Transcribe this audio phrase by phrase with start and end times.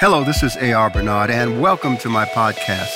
[0.00, 0.88] Hello, this is A.R.
[0.88, 2.88] Bernard, and welcome to my podcast.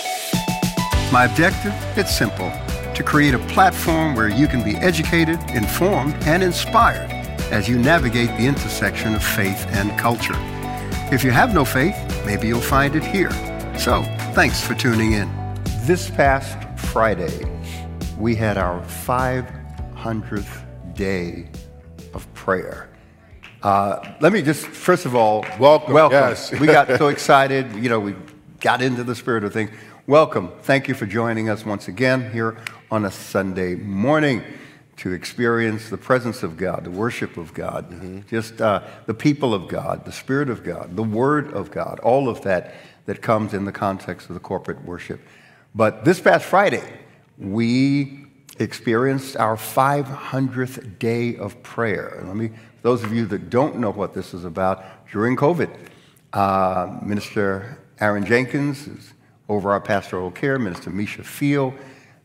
[1.12, 1.75] My objective?
[1.99, 2.50] It's simple
[2.95, 7.10] to create a platform where you can be educated, informed, and inspired
[7.52, 10.32] as you navigate the intersection of faith and culture.
[11.12, 11.95] If you have no faith,
[12.25, 13.32] maybe you'll find it here.
[13.79, 14.02] So,
[14.32, 15.30] thanks for tuning in.
[15.80, 16.57] This past
[16.89, 17.45] Friday,
[18.16, 20.64] we had our 500th
[20.95, 21.50] day
[22.14, 22.89] of prayer.
[23.65, 26.19] Uh, let me just, first of all, Welcome, Welcome.
[26.19, 26.53] yes.
[26.61, 27.75] we got so excited.
[27.75, 28.15] You know, we
[28.61, 29.71] got into the spirit of things.
[30.07, 30.52] Welcome.
[30.61, 32.59] Thank you for joining us once again here
[32.91, 34.43] on a Sunday morning
[34.98, 39.66] to experience the presence of God, the worship of God, just uh, the people of
[39.66, 42.74] God, the Spirit of God, the Word of God, all of that
[43.07, 45.21] that comes in the context of the corporate worship.
[45.74, 46.85] But this past Friday,
[47.38, 48.27] we
[48.59, 52.23] experienced our 500th day of prayer.
[52.27, 52.51] Let me,
[52.84, 55.74] those of you that don't know what this is about, during COVID,
[56.34, 59.15] uh, Minister Aaron Jenkins is
[59.48, 61.73] over our pastoral care, Minister Misha Field,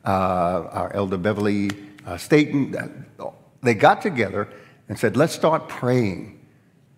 [0.04, 1.70] uh, our Elder Beverly
[2.06, 2.76] uh, Staten,
[3.22, 3.30] uh,
[3.62, 4.50] they got together
[4.90, 6.46] and said, let's start praying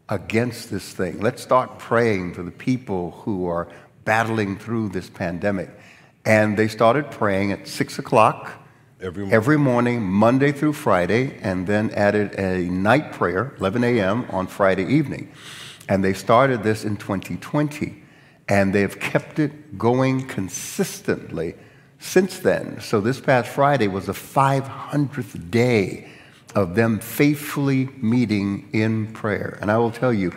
[0.09, 1.19] against this thing.
[1.19, 3.67] Let's start praying for the people who are
[4.05, 5.69] battling through this pandemic.
[6.25, 8.60] And they started praying at 6 o'clock
[9.01, 9.33] Every morning.
[9.33, 14.85] every morning, Monday through Friday, and then added a night prayer, 11 a.m., on Friday
[14.85, 15.31] evening.
[15.89, 17.95] And they started this in 2020,
[18.47, 21.55] and they've kept it going consistently
[21.97, 22.79] since then.
[22.79, 26.07] So this past Friday was the 500th day
[26.53, 29.57] of them faithfully meeting in prayer.
[29.61, 30.31] And I will tell you,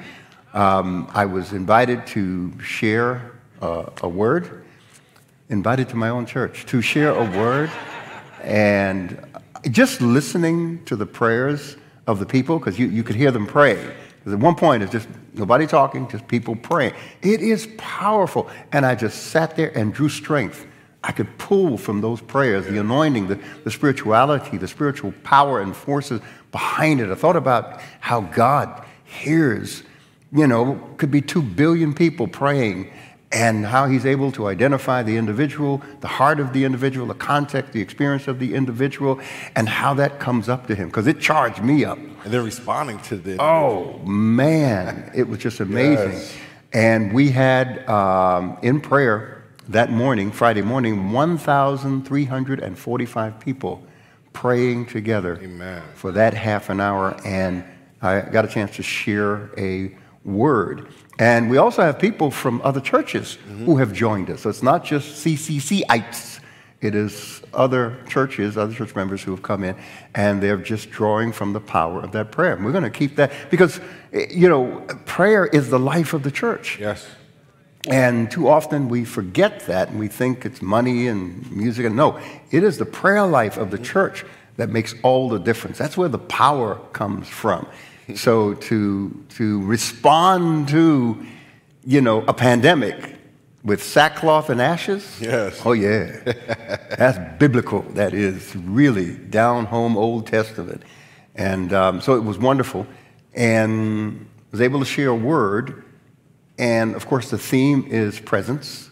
[0.54, 4.64] um, I was invited to share uh, a word,
[5.50, 7.70] invited to my own church to share a word.
[8.44, 9.18] And
[9.70, 13.94] just listening to the prayers of the people, because you, you could hear them pray.
[14.26, 16.94] At one point, it's just nobody talking, just people praying.
[17.22, 18.48] It is powerful.
[18.72, 20.66] And I just sat there and drew strength.
[21.02, 25.74] I could pull from those prayers the anointing, the, the spirituality, the spiritual power and
[25.74, 26.20] forces
[26.52, 27.10] behind it.
[27.10, 29.82] I thought about how God hears,
[30.32, 32.90] you know, could be two billion people praying
[33.34, 37.72] and how he's able to identify the individual, the heart of the individual, the context,
[37.72, 39.18] the experience of the individual,
[39.56, 40.88] and how that comes up to him.
[40.88, 41.98] Because it charged me up.
[41.98, 43.38] And then responding to this.
[43.40, 46.12] Oh, man, it was just amazing.
[46.12, 46.32] Yes.
[46.72, 53.82] And we had um, in prayer that morning, Friday morning, 1,345 people
[54.32, 55.82] praying together Amen.
[55.94, 57.16] for that half an hour.
[57.24, 57.64] And
[58.00, 60.86] I got a chance to share a word.
[61.18, 64.42] And we also have people from other churches who have joined us.
[64.42, 66.40] So it's not just CCCites.
[66.80, 69.74] It is other churches, other church members who have come in,
[70.14, 72.54] and they're just drawing from the power of that prayer.
[72.54, 73.80] And we're going to keep that because,
[74.12, 76.78] eh, you know, prayer is the life of the church.
[76.78, 77.06] Yes.
[77.88, 81.86] And too often we forget that and we think it's money and music.
[81.86, 82.18] And no,
[82.50, 84.24] it is the prayer life of the church
[84.56, 85.78] that makes all the difference.
[85.78, 87.66] That's where the power comes from.
[88.14, 91.24] So to, to respond to,
[91.84, 93.16] you know, a pandemic
[93.64, 95.18] with sackcloth and ashes?
[95.20, 95.60] Yes.
[95.64, 96.20] Oh, yeah.
[96.98, 97.82] That's biblical.
[97.92, 100.82] That is really down home Old Testament.
[101.34, 102.86] And um, so it was wonderful.
[103.34, 105.82] And was able to share a word.
[106.58, 108.90] And of course, the theme is presence.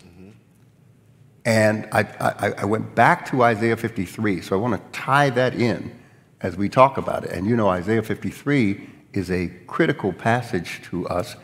[1.45, 4.41] And I, I, I went back to Isaiah 53.
[4.41, 5.97] So I want to tie that in
[6.41, 7.31] as we talk about it.
[7.31, 11.37] And you know, Isaiah 53 is a critical passage to us.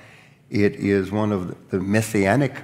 [0.51, 2.55] It is one of the messianic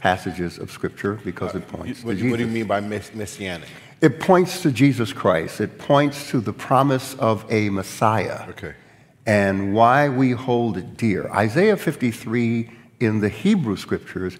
[0.00, 2.80] passages of Scripture because it points What, to do you- what do you mean by
[2.80, 3.68] mess- messianic?
[4.00, 5.60] It points to Jesus Christ.
[5.60, 8.74] It points to the promise of a Messiah Okay.
[9.24, 11.30] and why we hold it dear.
[11.32, 12.70] Isaiah 53
[13.00, 14.36] in the Hebrew scriptures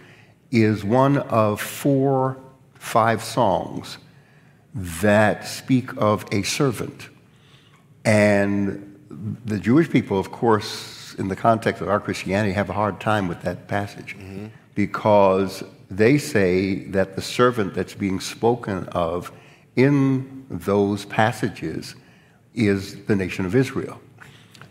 [0.51, 2.37] is one of four,
[2.75, 3.99] five songs
[4.75, 7.09] that speak of a servant.
[8.05, 13.01] And the Jewish people, of course, in the context of our Christianity, have a hard
[13.01, 14.47] time with that passage mm-hmm.
[14.75, 19.33] because they say that the servant that's being spoken of
[19.77, 21.95] in those passages
[22.55, 24.01] is the nation of Israel.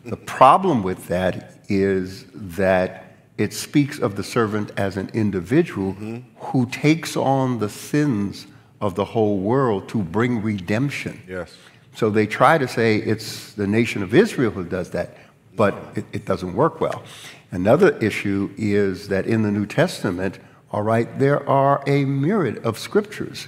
[0.05, 6.19] The problem with that is that it speaks of the servant as an individual mm-hmm.
[6.37, 8.47] who takes on the sins
[8.81, 11.21] of the whole world to bring redemption.
[11.27, 11.55] Yes.
[11.95, 15.17] So they try to say it's the nation of Israel who does that,
[15.55, 17.03] but it, it doesn't work well.
[17.51, 20.39] Another issue is that in the New Testament,
[20.71, 23.47] all right, there are a myriad of scriptures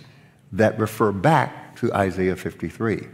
[0.51, 3.07] that refer back to Isaiah 53.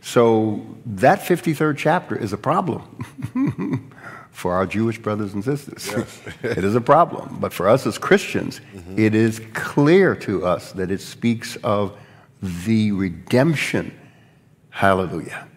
[0.00, 3.90] So that 53rd chapter is a problem
[4.30, 6.20] for our Jewish brothers and sisters.
[6.42, 7.38] it is a problem.
[7.40, 8.98] But for us as Christians, mm-hmm.
[8.98, 11.96] it is clear to us that it speaks of
[12.42, 13.92] the redemption,
[14.76, 15.48] hallelujah,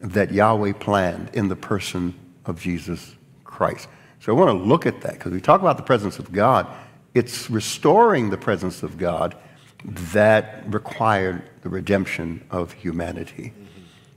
[0.00, 2.14] that Yahweh planned in the person
[2.46, 3.14] of Jesus
[3.44, 3.88] Christ.
[4.20, 6.66] So I want to look at that because we talk about the presence of God.
[7.12, 9.36] It's restoring the presence of God
[9.84, 13.52] that required the redemption of humanity.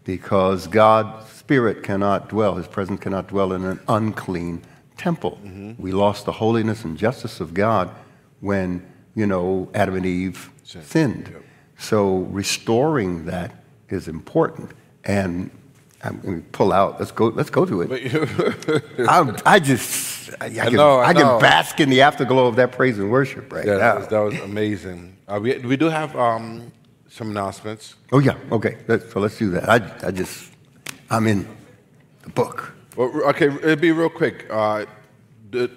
[0.05, 4.61] Because God's Spirit cannot dwell, His presence cannot dwell in an unclean
[4.95, 5.39] temple.
[5.43, 5.81] Mm-hmm.
[5.81, 7.93] We lost the holiness and justice of God
[8.39, 11.35] when, you know, Adam and Eve sinned.
[11.77, 14.71] So restoring that is important.
[15.03, 15.49] And
[16.03, 16.99] I'm going to pull out.
[16.99, 17.27] Let's go.
[17.27, 18.83] Let's go to it.
[19.09, 22.55] I'm, I just, I, I can, know, I I can bask in the afterglow of
[22.57, 23.79] that praise and worship right Yeah, now.
[23.79, 25.17] that was, that was amazing.
[25.27, 26.71] Uh, we, we do have um,
[27.09, 27.95] some announcements.
[28.11, 28.37] Oh yeah.
[28.51, 28.77] Okay.
[28.87, 29.67] Let- so let's do that.
[29.69, 30.51] I, I just,
[31.09, 31.47] I'm in
[32.21, 32.73] the book.
[32.95, 34.47] Well, okay, it'll be real quick.
[34.49, 34.85] Uh,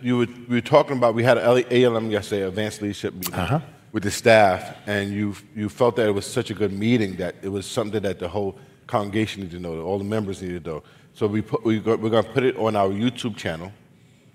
[0.03, 3.61] you were, we were talking about, we had an ALM yesterday, Advanced Leadership Meeting, Uh-huh.
[3.93, 7.35] With the staff, and you, you felt that it was such a good meeting that
[7.43, 8.57] it was something that the whole
[8.87, 10.83] congregation needed to know, that all the members needed to know.
[11.15, 13.73] So we put, we got, we're going to put it on our YouTube channel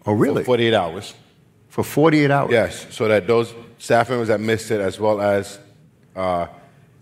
[0.05, 0.41] Oh really?
[0.43, 1.13] for 48 hours.
[1.69, 2.51] For 48 hours.
[2.51, 5.57] Yes, so that those staff members that missed it, as well as
[6.15, 6.47] uh,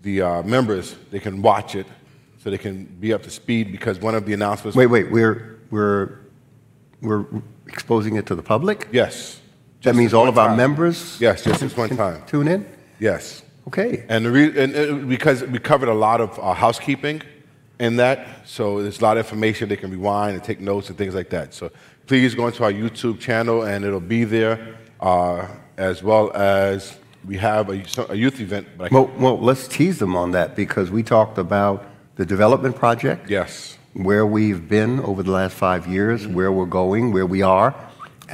[0.02, 1.86] the uh, members, they can watch it,
[2.42, 3.72] so they can be up to speed.
[3.72, 5.10] Because one of the announcements, Wait, wait.
[5.10, 6.18] We're we're
[7.00, 7.24] we're
[7.68, 8.88] exposing it to the public.
[8.92, 9.40] yes,
[9.84, 10.56] That means all of our time.
[10.56, 11.18] members.
[11.20, 12.22] Yes, just this one time.
[12.26, 12.66] Tune in.
[12.98, 14.04] Yes, Okay.
[14.08, 17.22] and, the re- and uh, because we covered a lot of uh, housekeeping
[17.78, 20.96] in that, so there's a lot of information they can rewind and take notes and
[20.98, 21.52] things like that.
[21.54, 21.70] So
[22.06, 25.46] please go into our YouTube channel, and it'll be there, uh,
[25.76, 26.96] as well as
[27.26, 28.68] we have a, a youth event.
[28.78, 31.84] But I Well, well, let's tease them on that because we talked about
[32.16, 33.28] the development project.
[33.28, 37.74] yes, where we've been over the last five years, where we're going, where we are,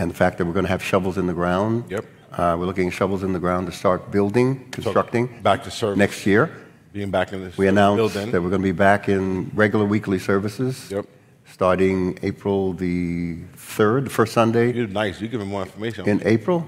[0.01, 1.85] and the fact that we're going to have shovels in the ground.
[1.91, 2.05] Yep.
[2.33, 5.99] Uh, we're looking at shovels in the ground to start building, constructing back to service.
[5.99, 6.51] next year.
[6.93, 10.19] being back in this We announced that we're going to be back in regular weekly
[10.19, 10.91] services.
[10.91, 11.07] Yep.
[11.45, 15.21] Starting April the 3rd, the first Sunday You're nice.
[15.21, 16.09] You're giving more information.
[16.09, 16.65] in April.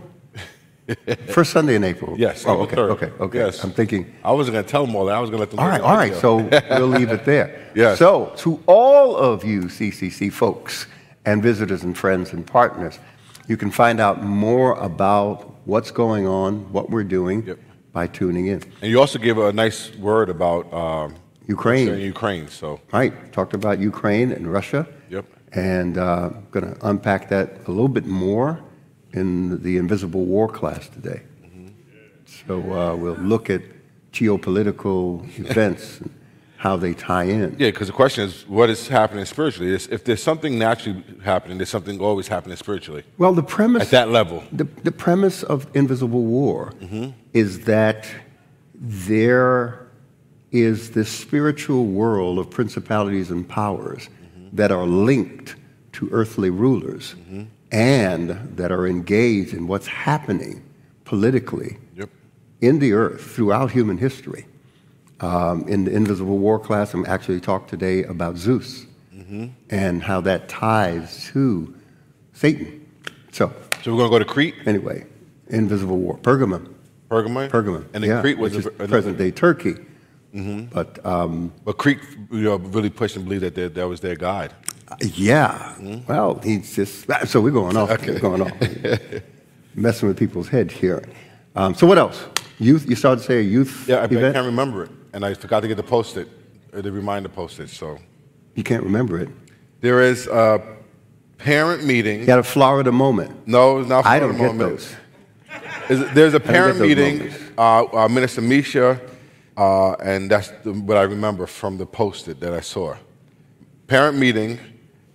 [1.29, 2.19] first Sunday in April.
[2.19, 2.45] yes.
[2.45, 2.77] Oh, April okay.
[2.77, 2.91] 3rd.
[2.91, 3.23] Okay.
[3.25, 3.39] Okay.
[3.39, 3.65] Yes.
[3.65, 4.13] I'm thinking.
[4.25, 5.15] I wasn't going to tell them all that.
[5.15, 5.61] I was going to let them.
[5.61, 6.15] All right, all right.
[6.17, 6.37] So
[6.71, 7.61] we'll leave it there.
[7.75, 7.99] Yes.
[7.99, 10.87] So, to all of you CCC folks
[11.25, 12.99] and visitors and friends and partners,
[13.49, 17.59] you can find out more about what's going on, what we're doing, Yep.
[17.93, 18.63] by tuning in.
[18.81, 21.15] and you also gave a nice word about um,
[21.47, 21.99] Ukraine.
[22.01, 22.49] Ukraine.
[22.49, 23.13] So Right.
[23.33, 24.87] Talked about Ukraine and Russia.
[25.11, 25.25] Yep.
[25.53, 28.61] And uh, going to unpack that a little bit more
[29.13, 31.21] in the Invisible War class today.
[31.45, 31.69] Mm-hmm.
[32.47, 33.63] So uh, we'll look at
[34.13, 35.03] geopolitical
[35.51, 36.01] events
[36.63, 37.57] how they tie in.
[37.59, 39.75] yeah, because the question is, what is happening spiritually?
[39.75, 43.91] It's- If there's something naturally happening, there's something always happening spiritually Well, the premise at
[43.91, 44.45] that level.
[44.53, 47.11] The, the premise of Invisible War mm-hmm.
[47.33, 48.07] is that
[48.79, 49.89] there
[50.53, 54.57] is this spiritual world of principalities and powers mm-hmm.
[54.57, 55.57] that are linked
[55.95, 57.43] to earthly rulers mm-hmm.
[57.73, 60.63] and that are engaged in what's happening
[61.05, 62.09] politically Yep.
[62.61, 64.47] in the earth throughout human history.
[65.23, 68.87] Um, in the Invisible War class, I'm actually talked today about Zeus
[69.71, 71.75] and how that ties to
[72.35, 72.87] Satan.
[73.31, 73.51] So,
[73.83, 75.07] So we're going to go to Crete, Anyway,
[75.49, 76.75] Invisible War, Pergamum,
[77.11, 77.49] Pergamum.
[77.49, 79.77] Pergamum, And then yeah, Crete was which is a- present-day Turkey.
[80.35, 84.53] But um, But Crete, you know, really pushed and believed that that- was their God.
[85.01, 85.75] yeah,
[86.07, 87.89] well, he's just so we're going off.
[88.07, 88.53] We're going off,
[89.75, 91.03] messing with people's heads here.
[91.57, 92.23] Um, so what else?
[92.59, 92.87] Youth?
[92.89, 95.61] You started to say a youth Yeah, I, I can't remember it, and I forgot
[95.61, 96.29] to get the post-it,
[96.75, 97.69] uh, the reminder post-it.
[97.71, 97.99] So
[98.55, 99.29] you can't remember it.
[99.81, 100.61] there is a
[101.39, 102.21] parent meeting.
[102.21, 103.47] You got a Florida moment.
[103.47, 104.03] No, it's not.
[104.03, 104.97] Florida I don't the get those.
[105.89, 107.31] Is- There's a parent meeting.
[107.59, 108.99] Uh, uh, Minister Misha,
[109.59, 112.97] uh, and that's the, what I remember from the post-it that I saw.
[113.87, 114.59] Parent meeting,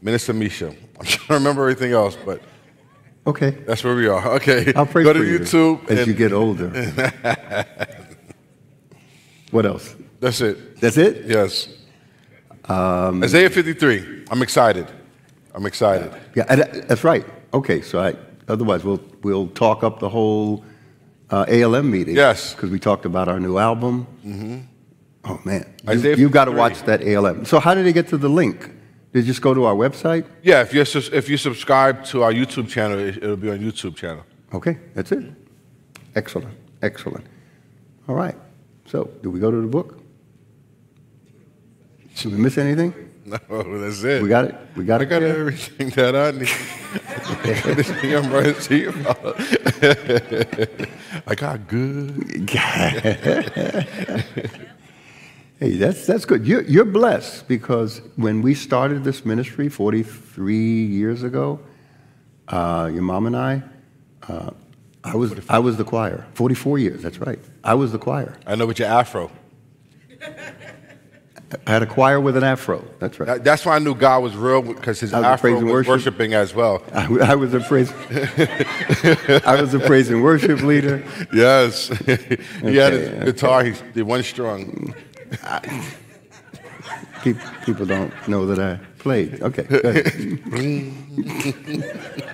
[0.01, 0.67] Minister Misha.
[0.99, 2.41] I'm trying to remember everything else, but
[3.25, 4.25] Okay, that's where we are.
[4.35, 5.89] Okay, I'll pray go for to you YouTube.
[5.89, 6.69] as and you get older.
[9.51, 9.95] what else?
[10.19, 10.79] That's it.
[10.79, 11.25] That's it.
[11.25, 11.69] Yes.
[12.65, 14.25] Um, Isaiah 53.
[14.29, 14.87] I'm excited.
[15.53, 16.11] I'm excited.
[16.35, 17.25] Yeah, and that's right.
[17.53, 18.15] Okay, so I,
[18.47, 20.63] otherwise we'll we'll talk up the whole
[21.31, 22.15] uh, ALM meeting.
[22.15, 22.53] Yes.
[22.53, 24.05] because we talked about our new album.
[24.25, 24.57] Mm-hmm.
[25.25, 27.45] Oh man, you, Isaiah you got to watch that ALM.
[27.45, 28.71] So how did they get to the link?
[29.13, 30.25] Did you just go to our website?
[30.43, 33.95] Yeah, if you if you subscribe to our YouTube channel, it, it'll be on YouTube
[33.95, 34.23] channel.
[34.53, 35.23] Okay, that's it.
[36.15, 37.25] Excellent, excellent.
[38.07, 38.35] All right.
[38.87, 39.99] So, do we go to the book?
[42.15, 42.93] Should we miss anything?
[43.27, 43.37] No,
[43.81, 44.23] that's it.
[44.23, 44.55] We got it.
[44.77, 45.07] We got I it.
[45.07, 45.37] got there?
[45.37, 46.47] everything that I need.
[48.15, 49.35] I'm running to you about.
[51.27, 52.49] I got good.
[55.59, 56.45] Hey, that's, that's good.
[56.45, 61.59] You're, you're blessed because when we started this ministry 43 years ago,
[62.47, 63.63] uh, your mom and I,
[64.29, 64.51] uh,
[65.03, 66.25] I, was, I was the choir.
[66.33, 67.39] 44 years, that's right.
[67.63, 68.35] I was the choir.
[68.45, 69.31] I know with your afro.
[71.65, 72.83] I had a choir with an afro.
[72.99, 73.25] That's right.
[73.27, 75.89] That- That's why I knew God was real because his was afro was worship.
[75.89, 76.83] worshiping as well.
[76.93, 77.89] I, I was a praise,
[79.45, 81.05] I was a praise and worship leader.
[81.31, 81.87] Yes.
[81.99, 84.93] he had his Okay, guitar, he did one strung.
[87.23, 87.33] Pe-
[87.65, 89.41] People don't know that I played.
[89.41, 89.61] Okay,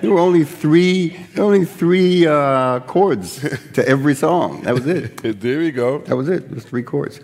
[0.01, 3.41] there were only three, only three uh, chords
[3.73, 4.61] to every song.
[4.63, 5.21] That was it.
[5.41, 5.99] There you go.
[5.99, 6.51] That was it.
[6.53, 7.19] Just three chords.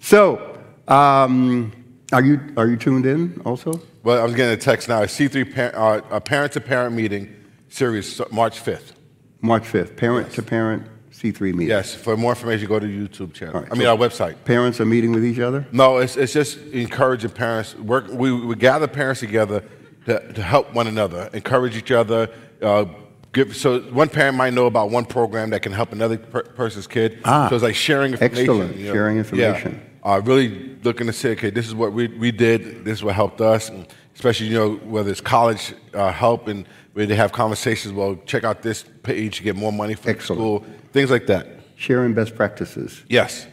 [0.00, 1.72] So, um,
[2.12, 3.80] are you are you tuned in also?
[4.02, 5.02] Well, I'm getting a text now.
[5.02, 7.34] C3 par- uh, a parent to parent meeting
[7.68, 8.94] series, March 5th.
[9.42, 10.86] March fifth, parent to parent
[11.20, 11.68] C three meeting.
[11.68, 11.94] Yes.
[11.94, 13.60] For more information, go to the YouTube channel.
[13.60, 14.42] Right, I mean, so- our website.
[14.44, 15.66] Parents are meeting with each other.
[15.70, 17.74] No, it's, it's just encouraging parents.
[17.74, 19.62] Work, we, we gather parents together
[20.06, 22.30] to, to help one another, encourage each other.
[22.62, 22.86] Uh,
[23.34, 26.86] give, so one parent might know about one program that can help another per, person's
[26.86, 27.20] kid.
[27.26, 28.38] Ah, so it's like sharing information.
[28.38, 29.72] excellent, sharing information.
[30.02, 30.12] Yeah.
[30.12, 32.82] Uh, really looking to say, okay, this is what we, we did.
[32.86, 33.68] This is what helped us.
[33.68, 37.94] And especially, you know, whether it's college uh, help and where they have conversations.
[37.94, 40.40] Well, check out this page to get more money for Excellent.
[40.40, 40.64] school.
[40.92, 41.46] Things like that.
[41.76, 43.02] Sharing best practices.
[43.08, 43.46] Yes.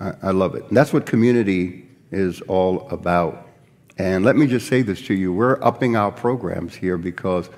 [0.00, 0.64] I, I love it.
[0.68, 3.48] And that's what community is all about.
[3.98, 7.48] And let me just say this to you we're upping our programs here because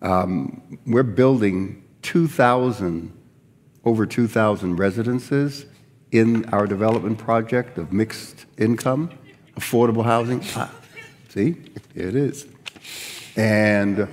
[0.00, 3.12] um, we're building 2,000,
[3.84, 5.66] over 2,000 residences
[6.10, 9.10] in our development project of mixed income,
[9.56, 10.42] affordable housing.
[10.56, 10.70] Ah,
[11.28, 11.56] see,
[11.94, 12.46] here it is.
[13.36, 14.08] And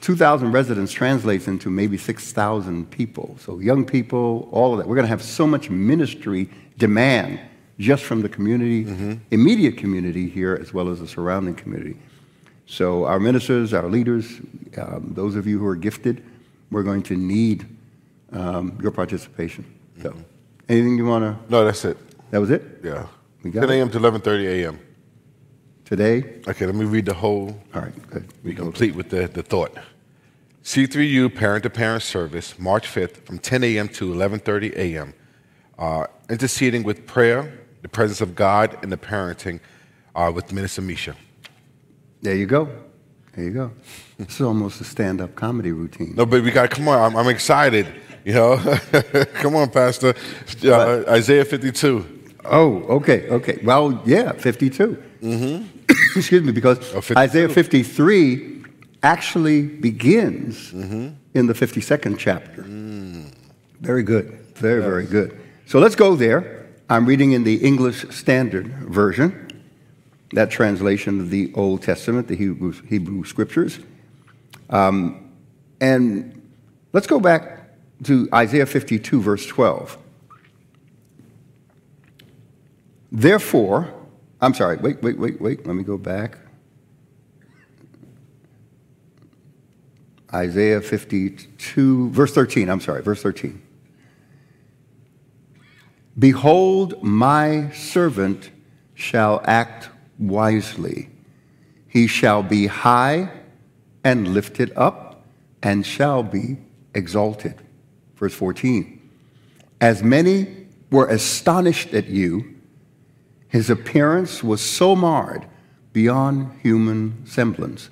[0.00, 3.36] 2,000 residents translates into maybe 6,000 people.
[3.40, 4.88] So, young people, all of that.
[4.88, 6.48] We're going to have so much ministry
[6.78, 7.40] demand
[7.78, 11.96] just from the community, immediate community here, as well as the surrounding community.
[12.66, 14.40] So, our ministers, our leaders,
[14.76, 16.24] um, those of you who are gifted,
[16.70, 17.66] we're going to need
[18.32, 19.64] um, your participation.
[20.02, 20.14] So,
[20.68, 21.50] anything you want to?
[21.50, 21.96] No, that's it.
[22.30, 22.62] That was it?
[22.82, 23.06] Yeah.
[23.42, 23.90] We got 10 a.m.
[23.90, 24.80] to 11:30 a.m.
[25.88, 26.22] Today?
[26.46, 27.58] Okay, let me read the whole.
[27.74, 28.44] All right, good.
[28.44, 29.74] Be complete with the, the thought.
[30.62, 33.88] C3U Parent to Parent Service, March 5th, from 10 a.m.
[33.88, 35.14] to 11:30 a.m.
[35.78, 39.60] Uh, interceding with prayer, the presence of God, and the parenting
[40.14, 41.16] uh, with Minister Misha.
[42.20, 42.68] There you go.
[43.34, 43.72] There you go.
[44.18, 46.14] This is almost a stand up comedy routine.
[46.14, 46.98] No, but we got to come on.
[46.98, 47.86] I'm, I'm excited.
[48.26, 48.58] You know,
[49.36, 50.14] come on, Pastor.
[50.62, 52.04] Uh, Isaiah 52.
[52.44, 53.58] Oh, okay, okay.
[53.64, 55.02] Well, yeah, 52.
[55.22, 55.77] Mm-hmm.
[56.16, 57.18] Excuse me, because Oh, 52.
[57.18, 58.64] Isaiah 53
[59.02, 62.62] actually begins in the 52nd chapter.
[63.80, 64.30] Very good.
[64.54, 65.38] Very, very good.
[65.66, 66.66] So let's go there.
[66.90, 69.48] I'm reading in the English Standard Version,
[70.32, 73.78] that translation of the Old Testament, the Hebrew, Hebrew Scriptures.
[74.70, 75.30] Um,
[75.80, 76.42] and
[76.92, 77.70] let's go back
[78.04, 79.98] to Isaiah 52, verse 12.
[83.12, 83.92] Therefore,
[84.40, 86.38] I'm sorry, wait, wait, wait, wait, let me go back.
[90.32, 93.62] Isaiah 52, verse 13, I'm sorry, verse 13.
[96.18, 98.50] Behold, my servant
[98.94, 101.08] shall act wisely.
[101.86, 103.30] He shall be high
[104.04, 105.24] and lifted up
[105.62, 106.58] and shall be
[106.94, 107.54] exalted.
[108.16, 109.00] Verse 14.
[109.80, 112.57] As many were astonished at you,
[113.48, 115.46] his appearance was so marred
[115.92, 117.90] beyond human semblance,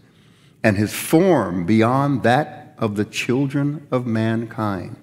[0.63, 4.97] and his form beyond that of the children of mankind.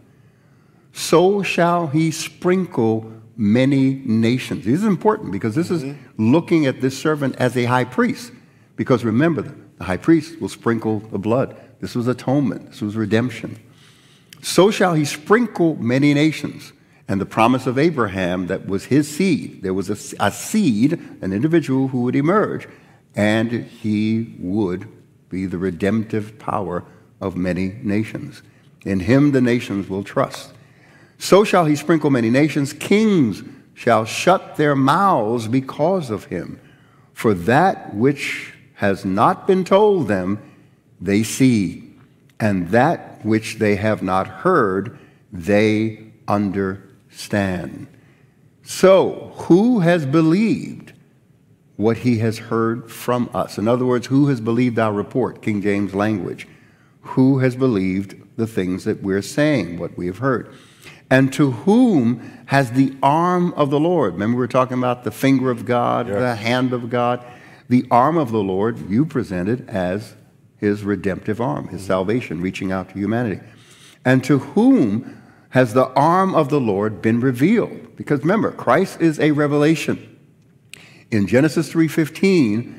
[0.91, 4.65] So shall he sprinkle many nations.
[4.65, 6.31] This is important because this is mm-hmm.
[6.31, 8.31] looking at this servant as a high priest.
[8.75, 9.41] Because remember,
[9.77, 11.55] the high priest will sprinkle the blood.
[11.79, 13.60] This was atonement, this was redemption.
[14.41, 16.74] So shall he sprinkle many nations.
[17.07, 21.33] And the promise of Abraham that was his seed, there was a, a seed, an
[21.33, 22.67] individual who would emerge,
[23.15, 24.88] and he would
[25.29, 26.83] be the redemptive power
[27.19, 28.41] of many nations.
[28.86, 30.53] In him the nations will trust.
[31.17, 32.74] So shall he sprinkle many nations.
[32.74, 33.43] Kings
[33.74, 36.60] shall shut their mouths because of him.
[37.13, 40.39] For that which has not been told them,
[41.00, 41.93] they see,
[42.39, 44.98] and that which they have not heard,
[45.31, 46.89] they understand.
[48.63, 50.93] So, who has believed
[51.75, 53.58] what he has heard from us.
[53.58, 56.48] In other words, who has believed our report, King James language?
[57.01, 60.53] Who has believed the things that we're saying, what we have heard?
[61.10, 64.13] And to whom has the arm of the Lord?
[64.13, 66.17] Remember, we were talking about the finger of God, Yes.
[66.17, 67.24] the hand of God.
[67.70, 70.15] The arm of the Lord you presented as
[70.58, 71.88] his redemptive arm, his mm.
[71.88, 73.41] salvation reaching out to humanity.
[74.05, 75.22] And to whom
[75.53, 77.95] has the arm of the Lord been revealed?
[77.95, 80.17] Because remember, Christ is a revelation.
[81.12, 82.74] In Genesis 3:15,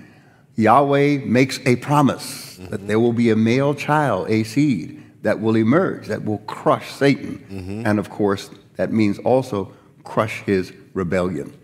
[0.56, 5.56] Yahweh makes a promise that there will be a male child, a seed that will
[5.56, 7.38] emerge that will crush Satan.
[7.48, 7.86] Mm-hmm.
[7.86, 11.56] And of course, that means also crush his rebellion.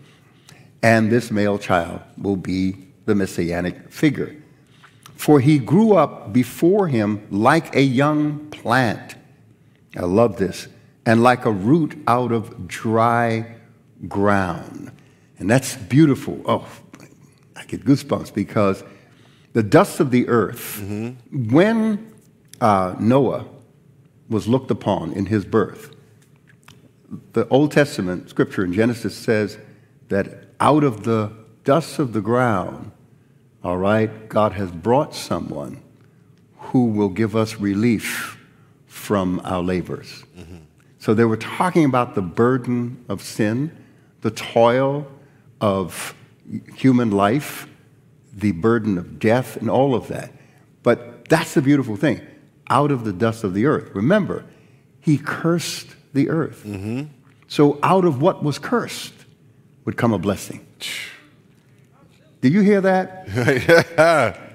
[0.81, 4.33] And this male child will be the messianic figure.
[5.15, 9.15] For he grew up before him like a young plant.
[9.97, 10.69] I love this.
[11.05, 13.55] And like a root out of dry
[14.07, 14.91] ground.
[15.39, 16.41] And that's beautiful.
[16.45, 16.67] Oh,
[17.55, 18.83] I get goosebumps because
[19.53, 20.81] the dust of the earth,
[21.31, 22.13] when
[22.59, 23.45] uh, Noah
[24.29, 25.95] was looked upon in his birth,
[27.33, 29.57] the Old Testament scripture in Genesis says
[30.07, 31.31] that out of the
[31.63, 32.91] dust of the ground,
[33.63, 35.81] all right, God has brought someone
[36.57, 38.37] who will give us relief
[38.87, 40.23] from our labors.
[41.01, 43.75] So they were talking about the burden of sin,
[44.21, 45.07] the toil
[45.59, 46.13] of
[46.75, 47.67] human life,
[48.31, 50.31] the burden of death, and all of that.
[50.83, 52.21] But that's the beautiful thing.
[52.69, 53.89] Out of the dust of the earth.
[53.95, 54.45] Remember,
[54.99, 56.63] he cursed the earth.
[56.67, 57.05] Mm-hmm.
[57.47, 59.13] So out of what was cursed
[59.85, 60.63] would come a blessing.
[62.41, 63.27] Do you hear that?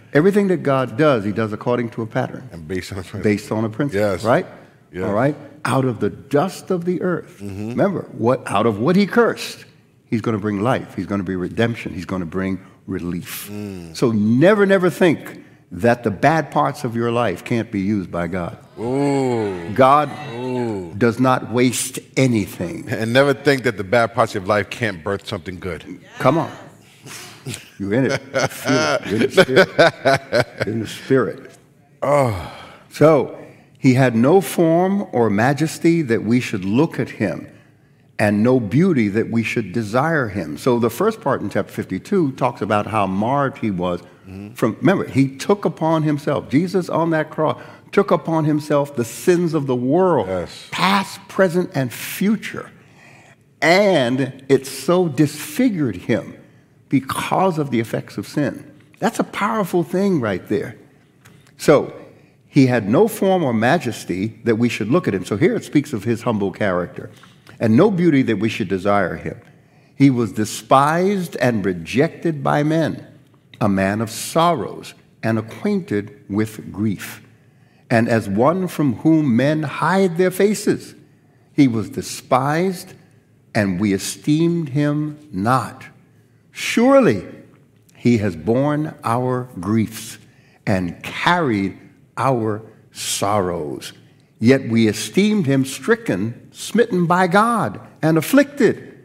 [0.13, 3.23] Everything that God does, he does according to a pattern And based on a principle.
[3.23, 4.23] based on a principle, Yes.
[4.23, 4.47] right?
[4.97, 5.05] Yes.
[5.05, 5.37] All right?
[5.67, 7.41] Out of the dust of the earth.
[7.43, 7.69] Mm-hmm.
[7.69, 9.67] Remember, what out of what he cursed,
[10.07, 10.95] he's going to bring life.
[10.95, 11.93] He's going to be redemption.
[11.93, 13.51] He's going to bring relief.
[13.53, 13.95] Mm.
[13.95, 18.27] So never, never think that the bad parts of your life can't be used by
[18.27, 18.57] God.
[18.79, 19.71] Ooh.
[19.75, 20.09] God
[20.99, 22.89] does not waste anything.
[22.89, 26.01] And never think that the bad parts of life can't birth something good.
[26.21, 26.51] Come on.
[27.79, 28.21] You're in it.
[28.33, 29.07] I feel it.
[29.07, 29.69] You're in the spirit.
[30.65, 31.53] You're in the spirit.
[32.03, 32.53] Oh.
[32.91, 33.46] So
[33.87, 37.47] he had no form or majesty that we should look at him,
[38.19, 40.59] and no beauty that we should desire him.
[40.59, 44.01] So the first part in chapter 52 talks about how marred he was
[44.55, 49.55] from remember, he took upon himself, Jesus on that cross took upon himself the sins
[49.55, 50.67] of the world, Yes.
[50.73, 52.73] past, present, and future.
[53.63, 56.35] And it so disfigured him
[56.89, 58.69] because of the effects of sin.
[58.99, 60.77] That's a powerful thing right there.
[61.57, 61.93] So
[62.57, 65.27] he had no form or majesty that we should look at him.
[65.27, 67.11] So here it speaks of his humble character,
[67.61, 69.39] and no beauty that we should desire him.
[69.95, 73.07] He was despised and rejected by men,
[73.61, 77.23] a man of sorrows and acquainted with grief.
[77.91, 80.95] And as one from whom men hide their faces,
[81.53, 82.95] he was despised,
[83.55, 85.85] and we esteemed him not.
[86.53, 87.23] Surely
[87.97, 90.17] he has borne our griefs
[90.67, 91.81] and carried
[92.17, 93.93] our sorrows.
[94.39, 99.05] Yet we esteemed him stricken, smitten by God, and afflicted.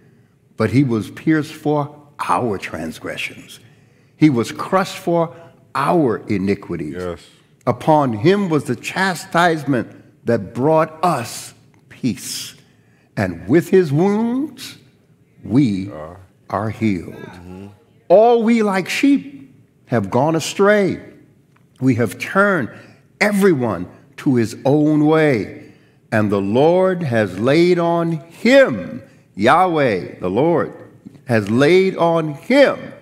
[0.57, 3.59] But he was pierced for our transgressions,
[4.15, 5.35] he was crushed for
[5.73, 6.95] our iniquities.
[6.95, 7.27] Yes.
[7.65, 11.53] Upon him was the chastisement that brought us
[11.89, 12.55] peace.
[13.17, 14.77] And with his wounds,
[15.43, 15.91] we
[16.49, 17.15] are healed.
[18.07, 21.01] All we like sheep have gone astray.
[21.79, 22.69] We have turned
[23.21, 25.71] everyone to his own way.
[26.11, 29.01] And the Lord has laid on him,
[29.35, 30.73] Yahweh, the Lord,
[31.25, 32.93] has laid on him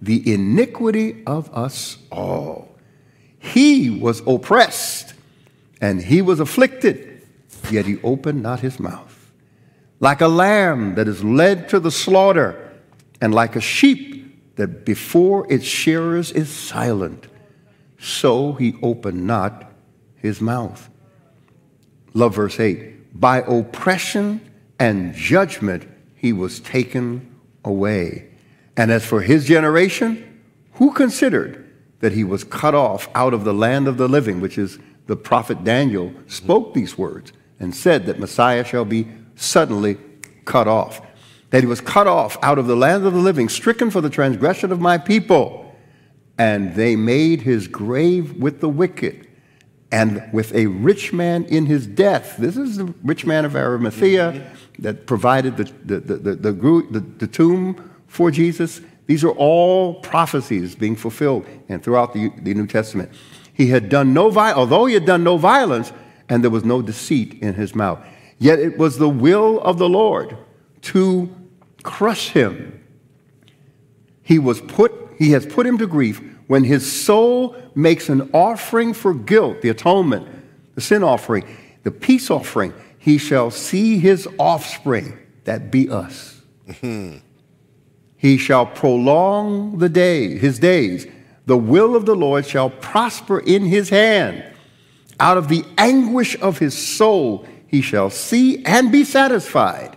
[0.00, 2.68] the iniquity of us all.
[3.38, 5.14] He was oppressed
[5.80, 7.22] and he was afflicted,
[7.70, 9.32] yet he opened not his mouth.
[9.98, 12.72] Like a lamb that is led to the slaughter,
[13.20, 17.26] and like a sheep that before its shearers is silent,
[18.02, 19.70] so he opened not
[20.16, 20.90] his mouth.
[22.14, 23.20] Love verse 8.
[23.20, 24.40] By oppression
[24.80, 27.32] and judgment he was taken
[27.64, 28.28] away.
[28.76, 30.40] And as for his generation,
[30.74, 34.58] who considered that he was cut off out of the land of the living, which
[34.58, 39.96] is the prophet Daniel spoke these words and said that Messiah shall be suddenly
[40.44, 41.00] cut off.
[41.50, 44.10] That he was cut off out of the land of the living, stricken for the
[44.10, 45.61] transgression of my people.
[46.38, 49.28] And they made his grave with the wicked
[49.90, 52.36] and with a rich man in his death.
[52.38, 57.90] This is the rich man of Arimathea that provided the, the, the, the, the, tomb
[58.06, 58.80] for Jesus.
[59.06, 63.12] These are all prophecies being fulfilled and throughout the, the New Testament.
[63.52, 65.92] He had done no violence, although he had done no violence,
[66.28, 68.04] and there was no deceit in his mouth.
[68.38, 70.36] Yet it was the will of the Lord
[70.82, 71.30] to
[71.82, 72.82] crush him.
[74.22, 78.92] He was put, he has put him to grief when his soul makes an offering
[78.92, 80.26] for guilt, the atonement,
[80.74, 81.44] the sin offering,
[81.82, 86.42] the peace offering, he shall see his offspring, that be us.
[88.16, 91.06] he shall prolong the day, his days.
[91.46, 94.44] The will of the Lord shall prosper in his hand.
[95.18, 99.96] Out of the anguish of his soul he shall see and be satisfied.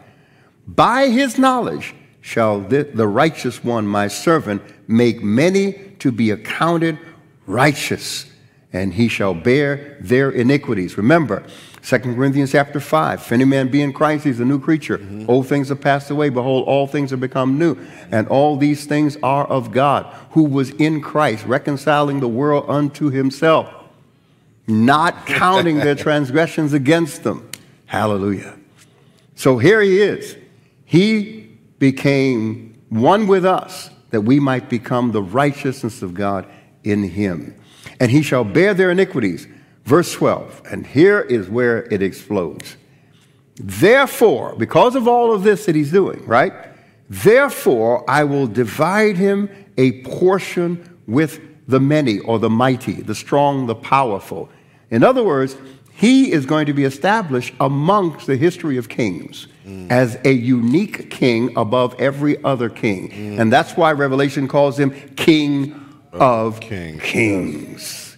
[0.68, 1.94] By his knowledge
[2.26, 6.98] shall the, righteous one, my servant, make many to be accounted
[7.46, 8.26] righteous,
[8.74, 10.98] and he shall bear their iniquities.
[10.98, 11.44] Remember,
[11.84, 13.20] 2 Corinthians chapter 5.
[13.20, 14.98] If any man be in Christ, he's a new creature.
[14.98, 15.30] Mm-hmm.
[15.30, 16.30] Old things have passed away.
[16.30, 17.78] Behold, all things have become new.
[18.10, 23.12] And all these things are of God, who was in Christ, reconciling the world unto
[23.12, 23.72] himself,
[24.66, 27.48] not counting their transgressions against them.
[27.86, 28.58] Hallelujah.
[29.36, 30.38] So here he is.
[30.86, 31.45] He
[31.92, 36.48] became one with us that we might become the righteousness of God
[36.84, 37.54] in him.
[38.00, 39.48] And he shall bear their iniquities.
[39.84, 42.76] Verse 12, and here is where it explodes.
[43.58, 46.54] Therefore, because of all of this that he's doing, right?
[47.08, 53.68] Therefore, I will divide him a portion with the many or the mighty, the strong,
[53.68, 54.50] the powerful.
[54.90, 55.56] In other words,
[55.96, 59.90] he is going to be established amongst the history of kings mm.
[59.90, 63.10] as a unique king above every other king.
[63.10, 63.40] Mm.
[63.40, 65.74] And that's why Revelation calls him King
[66.12, 67.00] of, of King.
[67.00, 68.18] Kings.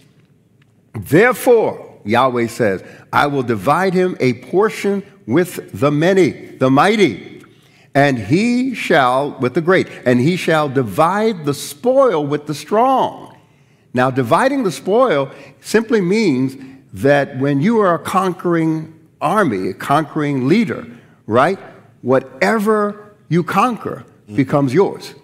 [0.92, 7.44] Therefore, Yahweh says, I will divide him a portion with the many, the mighty,
[7.94, 13.36] and he shall, with the great, and he shall divide the spoil with the strong.
[13.94, 16.56] Now, dividing the spoil simply means
[16.92, 20.86] that when you are a conquering army, a conquering leader,
[21.26, 21.58] right,
[22.02, 25.14] whatever you conquer becomes yours.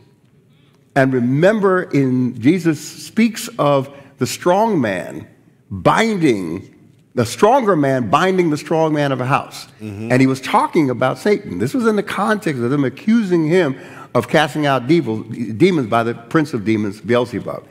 [0.96, 5.26] And remember, in Jesus speaks of the strong man
[5.70, 6.74] binding
[7.14, 9.66] the stronger man binding the strong man of a house.
[9.80, 10.10] Mm-hmm.
[10.10, 11.58] And he was talking about Satan.
[11.58, 13.78] This was in the context of them accusing him
[14.14, 17.66] of casting out devil, demons by the prince of demons, Beelzebub.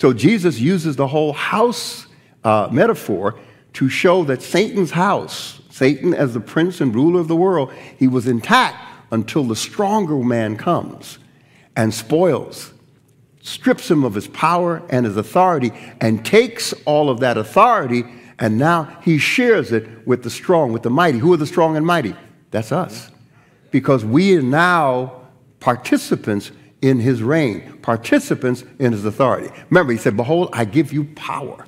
[0.00, 2.06] So Jesus uses the whole house
[2.44, 3.38] uh, metaphor
[3.74, 8.08] to show that Satan's house, Satan as the prince and ruler of the world, he
[8.08, 8.76] was intact
[9.12, 11.18] until the stronger man comes
[11.76, 12.72] and spoils
[13.42, 18.04] strips him of his power and his authority and takes all of that authority
[18.40, 21.18] and now he shares it with the strong, with the mighty.
[21.18, 22.16] Who are the strong and mighty?
[22.50, 23.10] That's us.
[23.70, 25.28] Because we are now
[25.60, 26.50] participants
[26.80, 29.50] in his reign, participants in his authority.
[29.68, 31.66] Remember, he said, Behold, I give you power.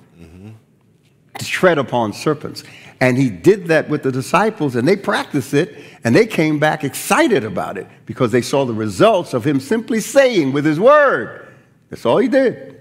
[1.40, 2.64] Tread upon serpents.
[3.00, 6.84] And he did that with the disciples, and they practiced it, and they came back
[6.84, 11.48] excited about it because they saw the results of him simply saying with his word,
[11.90, 12.80] that's all he did.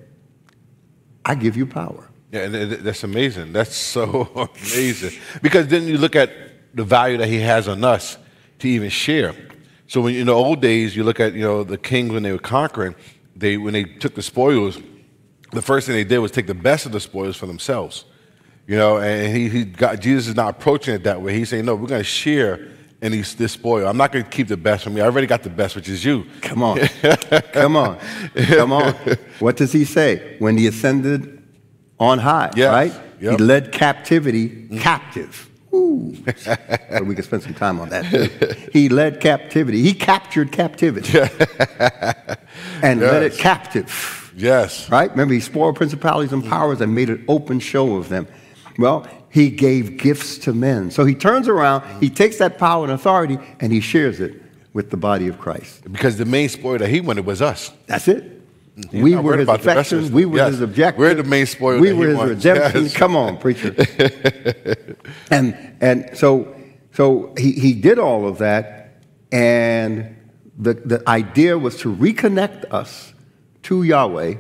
[1.26, 2.10] I give you power.
[2.32, 3.52] Yeah, that's amazing.
[3.52, 5.20] That's so amazing.
[5.42, 6.32] Because then you look at
[6.74, 8.18] the value that he has on us
[8.60, 9.36] to even share.
[9.88, 12.32] So when in the old days, you look at you know the kings when they
[12.32, 12.96] were conquering,
[13.36, 14.80] they when they took the spoils,
[15.52, 18.06] the first thing they did was take the best of the spoils for themselves.
[18.72, 21.34] You know, and he, he got Jesus is not approaching it that way.
[21.34, 22.70] He's saying, no, we're going to share
[23.02, 23.86] and he's this spoil.
[23.86, 25.02] I'm not going to keep the best from me.
[25.02, 26.26] I already got the best, which is you.
[26.40, 26.80] Come on.
[27.52, 28.00] Come on.
[28.46, 28.94] Come on.
[29.40, 30.38] What does he say?
[30.40, 31.44] When he ascended
[32.00, 32.72] on high, yes.
[32.72, 32.94] right?
[33.20, 33.32] Yep.
[33.32, 34.80] He led captivity mm.
[34.80, 35.50] captive.
[35.74, 36.16] Ooh.
[37.04, 38.06] we could spend some time on that.
[38.72, 39.82] He led captivity.
[39.82, 43.12] He captured captivity and yes.
[43.12, 44.32] led it captive.
[44.34, 44.90] Yes.
[44.90, 45.12] Right?
[45.12, 48.30] Remember, he spoiled principalities and powers and made an open show of them.
[48.78, 50.92] Well, he gave gifts to men.
[50.92, 54.42] So he turns around, he takes that power and authority, and he shares it
[54.74, 55.92] with the body of Christ.
[55.92, 57.72] Because the main spoiler that he wanted was us.
[57.88, 58.42] That's it.
[58.94, 60.12] We were his affections.
[60.12, 60.52] We were yes.
[60.52, 61.00] his objectives.
[61.00, 61.80] We're the main spoil.
[61.80, 62.38] We were his wanted.
[62.38, 62.84] redemption.
[62.84, 62.96] Yes.
[62.96, 63.76] Come on, preacher.
[65.32, 66.56] and and so
[66.94, 70.16] so he, he did all of that, and
[70.58, 73.14] the, the idea was to reconnect us
[73.64, 74.36] to Yahweh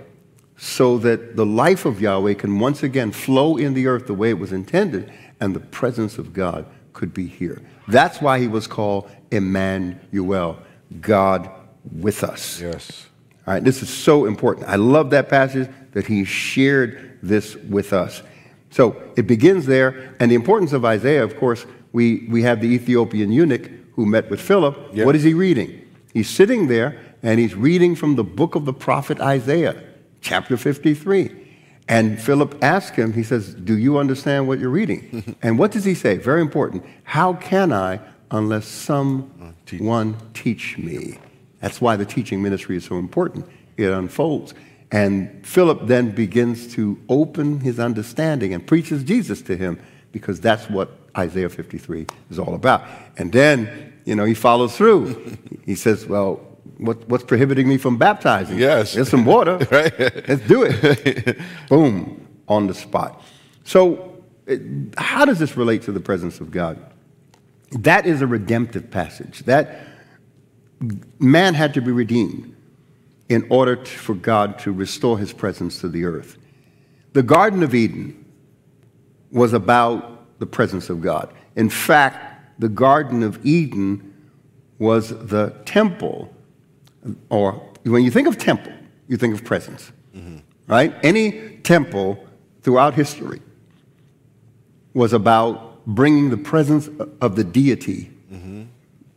[0.63, 4.29] so that the life of Yahweh can once again flow in the earth the way
[4.29, 7.63] it was intended and the presence of God could be here.
[7.87, 10.59] That's why he was called Emmanuel,
[11.01, 11.49] God
[11.91, 12.61] with us.
[12.61, 13.07] Yes.
[13.47, 14.67] All right, this is so important.
[14.69, 18.21] I love that passage that he shared this with us.
[18.69, 22.67] So it begins there, and the importance of Isaiah, of course, we, we have the
[22.67, 24.93] Ethiopian eunuch who met with Philip.
[24.93, 25.89] What is he reading?
[26.13, 29.81] He's sitting there and he's reading from the book of the prophet Isaiah,
[30.21, 31.49] chapter 53.
[31.87, 35.35] And Philip asks him, he says, Do you understand what you're reading?
[35.41, 36.17] and what does he say?
[36.17, 36.85] Very important.
[37.03, 41.19] How can I unless someone teach me?
[41.59, 43.45] That's why the teaching ministry is so important.
[43.77, 44.53] It unfolds.
[44.91, 49.79] And Philip then begins to open his understanding and preaches Jesus to him
[50.11, 52.83] because that's what Isaiah 53 is all about.
[53.17, 55.37] And then, you know, he follows through.
[55.65, 56.41] he says, Well,
[56.77, 58.57] what, what's prohibiting me from baptizing?
[58.57, 58.93] Yes.
[58.93, 59.57] There's some water.
[59.71, 60.27] right.
[60.27, 61.39] Let's do it.
[61.69, 63.23] Boom, on the spot.
[63.63, 64.61] So, it,
[64.97, 66.79] how does this relate to the presence of God?
[67.71, 69.39] That is a redemptive passage.
[69.39, 69.87] That
[71.19, 72.55] man had to be redeemed
[73.29, 76.37] in order to, for God to restore his presence to the earth.
[77.13, 78.25] The Garden of Eden
[79.31, 81.33] was about the presence of God.
[81.55, 84.31] In fact, the Garden of Eden
[84.79, 86.33] was the temple,
[87.29, 88.73] or when you think of temple,
[89.07, 90.37] you think of presence, mm-hmm.
[90.67, 90.93] right?
[91.03, 92.23] Any temple
[92.61, 93.41] throughout history
[94.93, 96.89] was about bringing the presence
[97.21, 98.63] of the deity mm-hmm.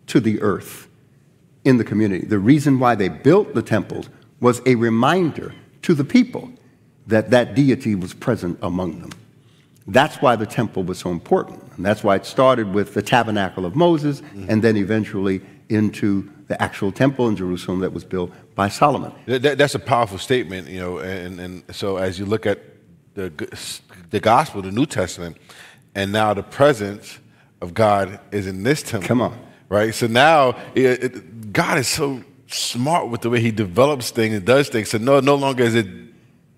[0.06, 0.88] to the earth
[1.64, 2.26] in the community.
[2.26, 4.08] The reason why they built the temples
[4.40, 6.50] was a reminder to the people
[7.06, 9.10] that that deity was present among them.
[9.86, 11.62] That's why the temple was so important.
[11.76, 14.46] And that's why it started with the tabernacle of Moses mm-hmm.
[14.48, 19.12] and then eventually into the actual temple in Jerusalem that was built by Solomon.
[19.26, 22.60] That, that's a powerful statement, you know, and, and so as you look at
[23.14, 23.32] the,
[24.10, 25.36] the gospel, the New Testament,
[25.94, 27.18] and now the presence
[27.60, 29.08] of God is in this temple.
[29.08, 29.38] Come on.
[29.68, 29.94] Right?
[29.94, 34.44] So now it, it, God is so smart with the way he develops things and
[34.44, 34.90] does things.
[34.90, 35.86] So no, no longer is it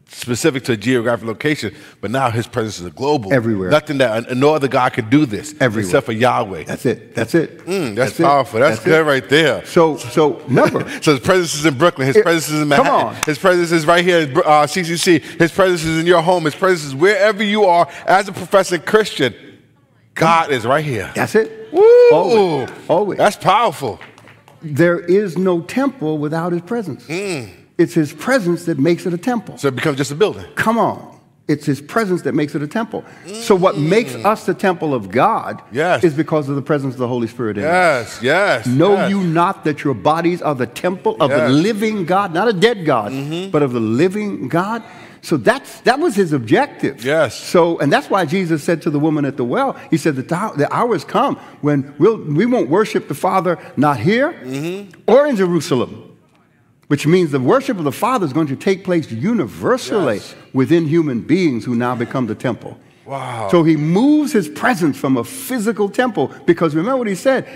[0.08, 3.32] specific to a geographic location, but now his presence is global.
[3.32, 3.70] Everywhere.
[3.70, 5.86] Nothing that no other God could do this Everywhere.
[5.86, 6.64] except for Yahweh.
[6.64, 7.14] That's it.
[7.14, 7.58] That's it.
[7.66, 8.58] Mm, that's, that's, powerful.
[8.58, 8.60] It.
[8.60, 9.04] That's, that's, good it.
[9.04, 9.64] right there.
[9.66, 10.88] So, so number.
[11.02, 12.06] so his presence is in Brooklyn.
[12.06, 12.92] His it, presence is in Manhattan.
[12.92, 13.14] Come on.
[13.24, 15.22] His presence is right here at uh, CCC.
[15.40, 16.44] His presence is in your home.
[16.44, 19.34] His presence is wherever you are as a professing Christian.
[20.14, 21.12] God is right here.
[21.14, 21.72] That's it.
[21.72, 22.10] Woo!
[22.12, 22.70] Always.
[22.88, 23.18] Always.
[23.18, 24.00] That's powerful.
[24.62, 27.06] There is no temple without his presence.
[27.06, 27.65] Mm.
[27.78, 29.58] It's his presence that makes it a temple.
[29.58, 30.46] So it becomes just a building.
[30.54, 31.14] Come on.
[31.48, 33.04] It's his presence that makes it a temple.
[33.24, 33.36] Mm.
[33.36, 36.02] So what makes us the temple of God yes.
[36.02, 38.22] is because of the presence of the Holy Spirit in yes, us.
[38.22, 38.74] Yes, yes.
[38.74, 39.10] Know yes.
[39.10, 41.40] you not that your bodies are the temple of yes.
[41.40, 43.50] the living God, not a dead God, mm-hmm.
[43.50, 44.82] but of the living God?
[45.22, 47.04] So that's, that was his objective.
[47.04, 47.36] Yes.
[47.38, 50.22] So, and that's why Jesus said to the woman at the well, he said, the,
[50.22, 54.90] the hour has come when we'll, we won't worship the Father not here mm-hmm.
[55.08, 56.05] or in Jerusalem
[56.88, 60.34] which means the worship of the Father is going to take place universally yes.
[60.52, 62.78] within human beings who now become the temple.
[63.04, 63.48] Wow.
[63.50, 67.46] So he moves his presence from a physical temple because remember what he said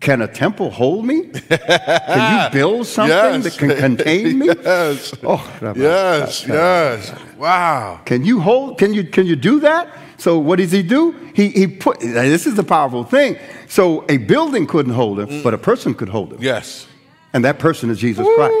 [0.00, 1.22] can a temple hold me?
[1.22, 3.44] can you build something yes.
[3.44, 4.46] that can contain me?
[4.62, 5.14] yes.
[5.22, 7.14] Oh, yes, yes.
[7.38, 8.02] Wow.
[8.04, 8.78] Can you hold?
[8.78, 9.88] Can you can you do that?
[10.18, 11.12] So what does he do?
[11.34, 12.00] He he put.
[12.00, 13.38] This is the powerful thing.
[13.68, 15.42] So a building couldn't hold him, mm.
[15.42, 16.42] but a person could hold him.
[16.42, 16.86] Yes.
[17.36, 18.54] And that person is Jesus Christ.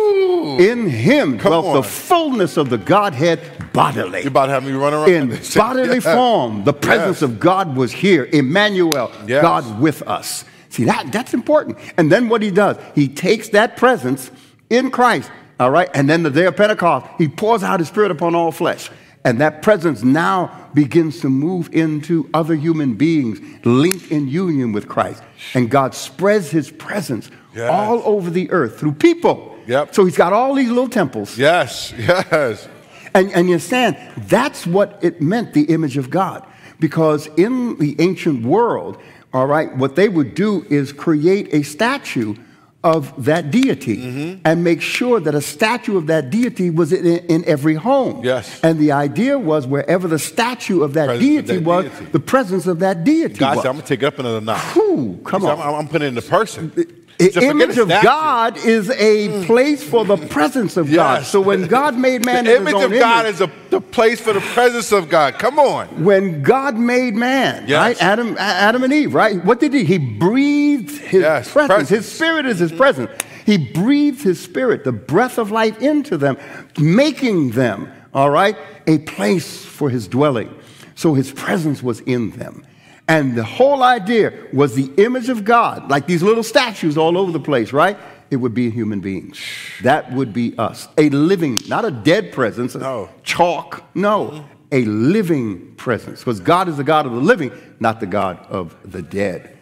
[0.60, 1.76] In him dwelt on.
[1.76, 3.40] the fullness of the Godhead
[3.72, 4.20] bodily.
[4.20, 5.10] You about to have me run around?
[5.10, 7.22] In bodily form, the presence yes.
[7.22, 8.28] of God was here.
[8.34, 9.40] Emmanuel, yes.
[9.40, 10.44] God with us.
[10.68, 11.78] See, that, that's important.
[11.96, 14.30] And then what he does, he takes that presence
[14.68, 18.10] in Christ, all right, and then the day of Pentecost, he pours out his spirit
[18.10, 18.90] upon all flesh.
[19.24, 24.86] And that presence now begins to move into other human beings, linked in union with
[24.86, 25.22] Christ.
[25.54, 27.70] And God spreads his presence yes.
[27.70, 29.58] all over the earth through people.
[29.66, 29.94] Yep.
[29.94, 31.36] So he's got all these little temples.
[31.36, 32.68] Yes, yes.
[33.14, 33.96] And, and you understand,
[34.28, 36.46] that's what it meant, the image of God.
[36.78, 39.00] Because in the ancient world,
[39.32, 42.36] all right, what they would do is create a statue
[42.84, 44.40] of that deity mm-hmm.
[44.44, 48.22] and make sure that a statue of that deity was in, in, every home.
[48.24, 48.60] Yes.
[48.62, 52.04] And the idea was wherever the statue of that presence deity of that was, deity.
[52.12, 53.66] the presence of that deity God was.
[53.66, 54.62] I'm going to take it up another notch.
[54.74, 55.58] Whew, come on.
[55.58, 56.70] I'm, I'm, putting it in the person.
[57.18, 59.46] The image of God is a mm.
[59.46, 60.96] place for the presence of yes.
[60.96, 61.24] God.
[61.24, 64.34] So when God made man, the image of God image, is a, the place for
[64.34, 65.38] the presence of God.
[65.38, 66.04] Come on.
[66.04, 67.78] When God made man, yes.
[67.78, 68.02] right?
[68.02, 69.42] Adam, Adam and Eve, right?
[69.44, 69.84] What did he?
[69.84, 71.68] He breathed his yes, presence.
[71.68, 71.88] presence.
[71.88, 73.10] His spirit is his presence.
[73.46, 76.36] He breathed his spirit, the breath of life, into them,
[76.78, 80.52] making them, all right, a place for his dwelling.
[80.96, 82.66] So his presence was in them.
[83.08, 87.30] And the whole idea was the image of God, like these little statues all over
[87.30, 87.96] the place, right?
[88.30, 89.40] It would be human beings.
[89.82, 90.88] That would be us.
[90.98, 93.08] A living, not a dead presence, no.
[93.22, 94.46] chalk, no, mm-hmm.
[94.72, 96.20] a living presence.
[96.20, 99.56] Because God is the God of the living, not the God of the dead.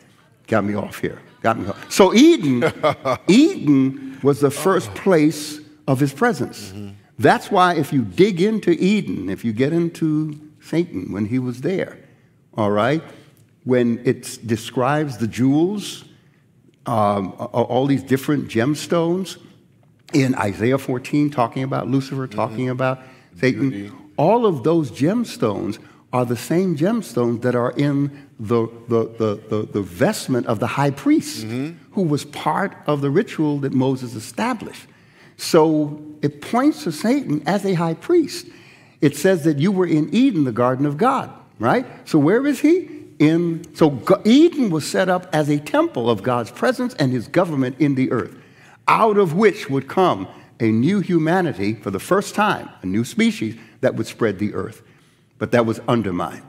[0.46, 1.20] Got me off here.
[1.42, 1.68] Got me.
[1.68, 1.92] off.
[1.92, 2.64] So Eden,
[3.28, 6.72] Eden was the first place of his presence.
[7.18, 11.60] That's why if you dig into Eden, if you get into Satan when he was
[11.60, 11.98] there,
[12.56, 13.02] all right,
[13.64, 16.04] when it describes the jewels,
[16.86, 19.38] um, all these different gemstones
[20.12, 22.36] in Isaiah 14, talking about Lucifer, mm-hmm.
[22.36, 23.40] talking about mm-hmm.
[23.40, 25.78] Satan, all of those gemstones
[26.12, 30.66] are the same gemstones that are in the, the, the, the, the vestment of the
[30.66, 31.76] high priest, mm-hmm.
[31.92, 34.86] who was part of the ritual that Moses established.
[35.36, 38.46] So it points to Satan as a high priest.
[39.00, 41.84] It says that you were in Eden, the garden of God, right?
[42.08, 42.93] So where is he?
[43.18, 47.76] In so Eden was set up as a temple of God's presence and his government
[47.78, 48.36] in the earth,
[48.88, 50.28] out of which would come
[50.60, 54.82] a new humanity for the first time, a new species that would spread the earth.
[55.38, 56.42] But that was undermined.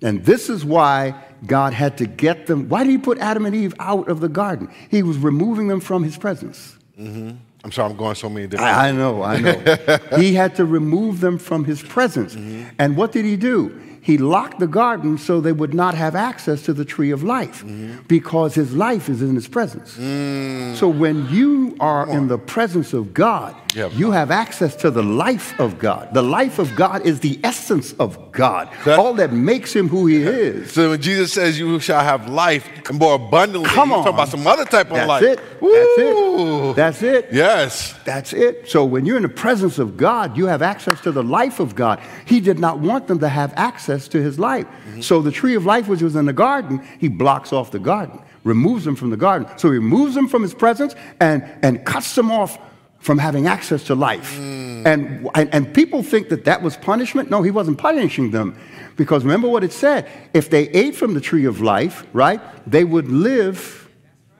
[0.00, 1.14] And this is why
[1.46, 2.68] God had to get them.
[2.68, 4.72] Why did he put Adam and Eve out of the garden?
[4.90, 6.76] He was removing them from his presence.
[6.98, 7.36] Mm-hmm.
[7.64, 8.76] I'm sorry, I'm going so many different.
[8.76, 9.98] I, I know, I know.
[10.18, 12.34] he had to remove them from his presence.
[12.34, 12.68] Mm-hmm.
[12.78, 13.80] And what did he do?
[14.00, 17.62] He locked the garden so they would not have access to the tree of life
[17.62, 18.02] mm-hmm.
[18.08, 19.98] because his life is in his presence.
[19.98, 20.76] Mm.
[20.76, 23.92] So when you are in the presence of God, Yep.
[23.94, 26.14] you have access to the life of God.
[26.14, 30.06] The life of God is the essence of God, That- all that makes him who
[30.06, 30.72] he is.
[30.72, 34.04] So when Jesus says you shall have life and more abundantly, Come he's on.
[34.04, 35.22] talking about some other type of That's life.
[35.22, 35.40] it.
[35.60, 36.72] Woo.
[36.74, 37.02] That's it.
[37.02, 37.28] That's it.
[37.32, 37.94] yes.
[38.04, 38.68] That's it.
[38.68, 41.74] So when you're in the presence of God, you have access to the life of
[41.74, 42.00] God.
[42.24, 44.66] He did not want them to have access to his life.
[44.66, 45.00] Mm-hmm.
[45.02, 48.20] So the tree of life, which was in the garden, he blocks off the garden,
[48.44, 49.46] removes them from the garden.
[49.58, 52.58] So he removes them from his presence and, and cuts them off
[52.98, 54.38] from having access to life.
[54.38, 57.30] And, and, and people think that that was punishment.
[57.30, 58.56] No, he wasn't punishing them.
[58.96, 62.84] Because remember what it said if they ate from the tree of life, right, they
[62.84, 63.88] would live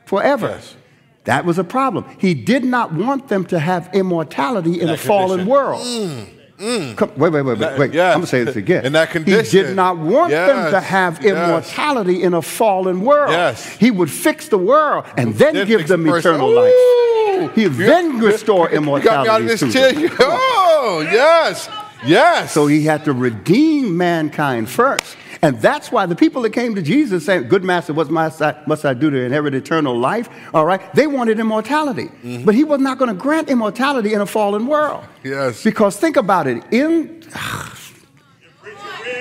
[0.05, 0.49] forever.
[0.49, 0.75] Yes.
[1.25, 2.07] That was a problem.
[2.19, 6.27] He did not want them to have immortality in a that fallen condition.
[6.27, 6.38] Mm.
[6.61, 6.97] World.
[6.97, 7.93] Come, wait, wait, wait, wait, wait.
[7.95, 8.15] yes.
[8.15, 8.85] I'm going to say this again.
[8.87, 9.45] In that condition.
[9.45, 10.85] He did not want them to Yes.
[10.85, 11.33] have Yes.
[11.37, 13.31] immortality in a fallen world.
[13.33, 13.65] Yes.
[13.77, 16.57] He would fix the world and then give them eternal Ooh.
[17.41, 17.55] life.
[17.55, 20.11] He You- then restore you got me out immortality of this to chair.
[20.81, 21.69] Oh, yes.
[22.07, 22.53] Yes.
[22.53, 25.17] So he had to redeem mankind first.
[25.41, 28.61] And that's why the people that came to Jesus saying, Good master, what must I,
[28.67, 30.29] must I do to inherit eternal life?
[30.53, 32.11] All right, they wanted immortality.
[32.45, 35.05] But he was not going to grant immortality in a fallen world.
[35.23, 35.63] Yes.
[35.63, 37.23] Because think about it, in,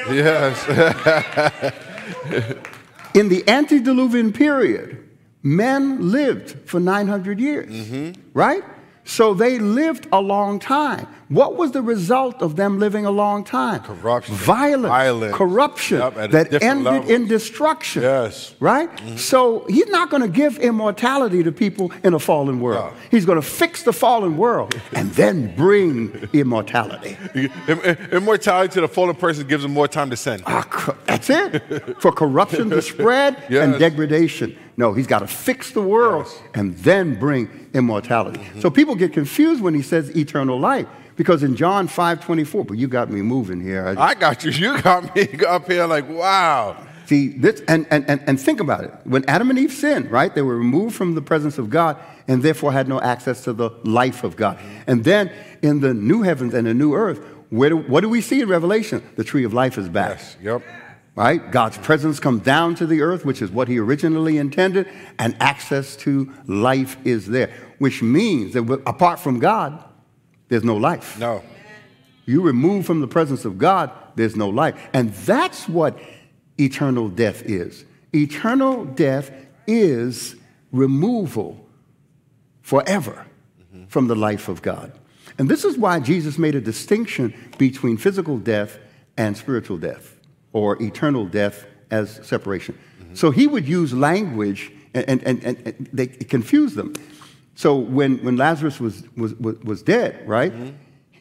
[0.09, 0.67] yes.
[3.13, 5.07] in the antediluvian period,
[5.43, 8.19] men lived for 900 years, Mm-hmm.
[8.33, 8.63] right?
[9.03, 11.07] So they lived a long time.
[11.29, 13.81] What was the result of them living a long time?
[13.81, 14.33] Corruption.
[14.35, 14.87] Violence.
[14.87, 15.35] Violence.
[15.35, 15.99] Corruption.
[15.99, 17.09] Yep, that ended levels.
[17.11, 18.01] in destruction.
[18.03, 18.55] Yes.
[18.61, 18.89] Right?
[19.17, 22.93] So he's not going to give immortality to people in a fallen world.
[22.93, 22.99] No.
[23.11, 27.17] He's going to fix the fallen world and then bring immortality.
[27.35, 30.41] Im- im- Immortality to the fallen person gives them more time to sin.
[30.45, 31.61] Ah, That's it.
[32.01, 34.57] For corruption to spread and degradation.
[34.77, 36.35] No, he's got to fix the world Yes.
[36.35, 36.59] Mm-hmm.
[36.59, 38.39] and then bring immortality.
[38.59, 40.87] So people get confused when he says eternal life.
[41.17, 43.87] Because in John 5 24, but you got me moving here.
[43.97, 44.51] I- I got you.
[44.51, 46.77] You got me up here like, wow.
[47.07, 48.93] See, this, and, and, and, and think about it.
[49.05, 52.43] When Adam and Eve sinned, right, they were removed from the presence of God and
[52.43, 54.59] therefore had no access to the life of God.
[54.87, 58.19] And then in the new heavens and the new earth, where do, what do we
[58.19, 59.01] see in Revelation?
[59.15, 60.17] The tree of life is back.
[60.17, 60.37] Yes.
[60.43, 60.61] Yep.
[61.15, 61.49] Right?
[61.49, 65.95] God's presence comes down to the earth, which is what he originally intended, and access
[65.97, 69.81] to life is there, which means that apart from God,
[70.49, 71.17] there's no life.
[71.19, 71.43] No.
[72.25, 74.75] You remove from the presence of God, there's no life.
[74.93, 75.97] And that's what
[76.57, 77.85] eternal death is.
[78.13, 79.31] Eternal death
[79.65, 80.35] is
[80.71, 81.65] removal
[82.61, 83.25] forever
[83.87, 84.91] from the life of God.
[85.37, 88.79] And this is why Jesus made a distinction between physical death
[89.17, 90.19] and spiritual death,
[90.53, 92.77] or eternal death as separation.
[93.01, 93.15] Mm-hmm.
[93.15, 96.93] So he would use language, and, and, and, and they confuse them.
[97.57, 100.53] So when, when Lazarus was, was, was, was dead, right?
[100.53, 100.75] Mm-hmm.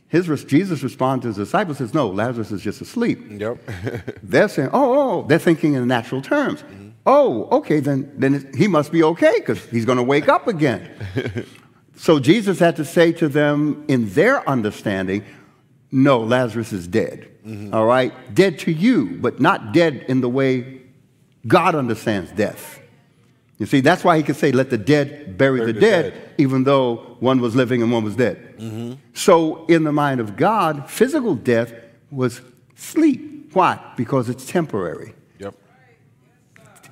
[0.09, 3.21] His, res- Jesus responded to his disciples, says, No, Lazarus is just asleep.
[3.27, 3.59] Yep.
[4.23, 6.61] They're saying, oh, oh, oh, they're thinking in natural terms.
[6.61, 6.89] Mm-hmm.
[7.07, 10.91] Oh, okay, then, then he must be okay because he's going to wake up again.
[11.97, 15.25] so Jesus had to say to them, in their understanding,
[15.91, 17.31] no, Lazarus is dead.
[17.47, 17.73] Mm-hmm.
[17.73, 18.13] All right?
[18.35, 20.83] Dead to you, but not dead in the way
[21.47, 22.79] God understands death.
[23.59, 26.35] You see, that's why he could say, let the dead bury, the, the dead, dead.
[26.37, 28.55] even though one was living and one was dead.
[29.15, 31.73] So, in the mind of God, physical death
[32.11, 32.43] was
[32.75, 33.55] sleep.
[33.55, 33.81] Why?
[33.97, 35.15] Because it's temporary.
[35.39, 35.55] yep.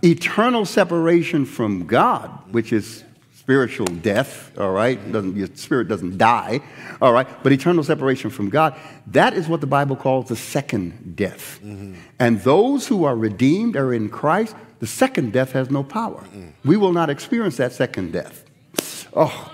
[0.02, 3.04] eternal separation from God, which is
[3.44, 5.12] spiritual death, all right?
[5.12, 6.60] Doesn't, your spirit doesn't die,
[7.02, 7.28] all right?
[7.42, 8.74] But eternal separation from God,
[9.08, 11.60] that is what the Bible calls the second death.
[11.62, 11.94] Mm-hmm.
[12.18, 16.20] And those who are redeemed are in Christ, the second death has no power.
[16.20, 16.68] Mm-hmm.
[16.68, 18.44] We will not experience that second death.
[19.16, 19.50] Oh.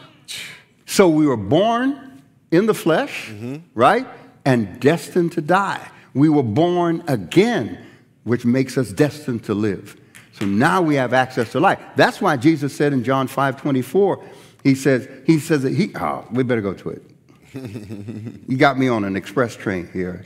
[0.86, 2.20] So we were born
[2.50, 3.58] in the flesh, mm-hmm.
[3.74, 4.08] right?
[4.44, 5.88] And destined to die.
[6.14, 7.78] We were born again,
[8.24, 9.96] which makes us destined to live.
[10.32, 11.78] So now we have access to life.
[11.94, 14.24] That's why Jesus said in John 5 24,
[14.64, 17.02] he says, he says that he, oh, we better go to it.
[18.48, 20.24] you got me on an express train here.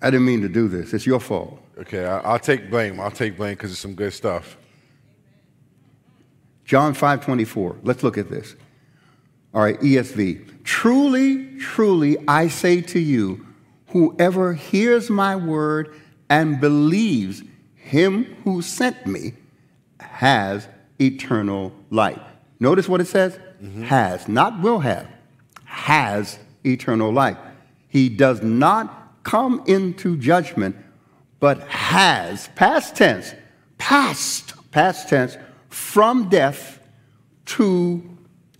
[0.00, 0.94] I didn't mean to do this.
[0.94, 1.62] It's your fault.
[1.80, 3.00] Okay, I'll take blame.
[3.00, 4.56] I'll take blame because it's some good stuff.
[6.64, 7.78] John 5 24.
[7.82, 8.54] Let's look at this.
[9.52, 10.62] All right, ESV.
[10.62, 13.46] Truly, truly, I say to you,
[13.88, 15.94] whoever hears my word
[16.28, 17.42] and believes
[17.74, 19.32] him who sent me
[19.98, 20.68] has
[21.00, 22.20] eternal life.
[22.60, 23.38] Notice what it says?
[23.60, 23.82] Mm-hmm.
[23.84, 25.08] Has, not will have,
[25.64, 27.38] has eternal life.
[27.88, 30.76] He does not come into judgment,
[31.40, 33.34] but has, past tense,
[33.78, 35.36] past, past tense,
[35.68, 36.78] from death
[37.46, 38.02] to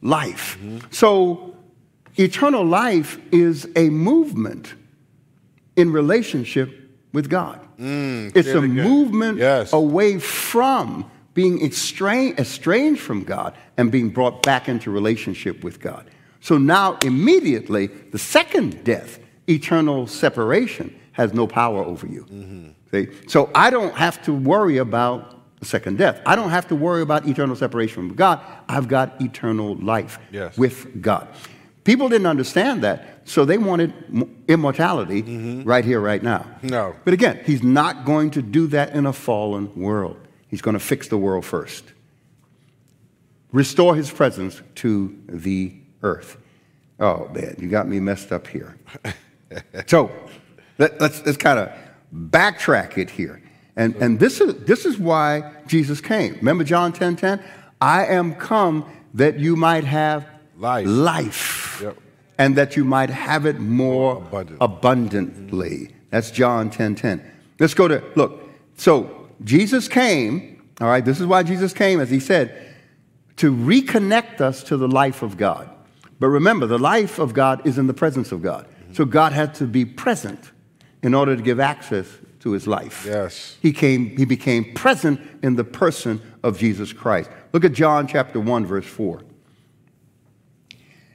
[0.03, 0.59] life.
[0.61, 0.79] Mm-hmm.
[0.91, 1.55] So,
[2.17, 4.75] eternal life is a movement
[5.77, 6.71] in relationship
[7.13, 7.61] with God.
[7.79, 9.73] Mm, it's a movement yes.
[9.73, 16.11] away from being estranged, estranged from God and being brought back into relationship with God.
[16.41, 19.19] So now, immediately, the second death,
[19.49, 22.25] eternal separation, has no power over you.
[22.25, 22.69] Mm-hmm.
[22.91, 23.29] See?
[23.29, 26.23] So I don't have to worry about the second death.
[26.25, 28.41] I don't have to worry about eternal separation from God.
[28.69, 30.57] I've got eternal life yes.
[30.57, 31.29] with God.
[31.85, 33.93] People didn't understand that, so they wanted
[34.49, 35.69] immortality mm-hmm.
[35.69, 36.47] right here, right now.
[36.63, 36.97] No.
[37.05, 40.17] But again, he's not going to do that in a fallen world.
[40.49, 41.85] He's going to fix the world first.
[43.53, 46.39] Restore his presence to the earth.
[46.99, 48.79] Oh, man, you got me messed up here.
[49.87, 50.11] so
[50.81, 51.71] let, us let's, let's kind of
[52.13, 53.43] backtrack it here.
[53.77, 56.35] And, and this, is, this is why Jesus came.
[56.37, 57.43] Remember John 10 10?
[57.81, 60.27] I am come that you might have
[60.57, 60.87] life.
[60.87, 61.97] life yep.
[62.39, 64.59] And that you might have it more Abundant.
[64.61, 65.95] abundantly.
[66.09, 67.31] That's John 10 10.
[67.59, 68.43] Let's go to, look.
[68.77, 72.75] So Jesus came, all right, this is why Jesus came, as he said,
[73.37, 75.69] to reconnect us to the life of God.
[76.19, 78.67] But remember, the life of God is in the presence of God.
[78.93, 80.51] So God had to be present
[81.03, 82.07] in order to give access
[82.41, 83.05] to his life.
[83.07, 83.57] Yes.
[83.61, 87.31] He came, he became present in the person of Jesus Christ.
[87.53, 89.23] Look at John chapter 1, verse 4.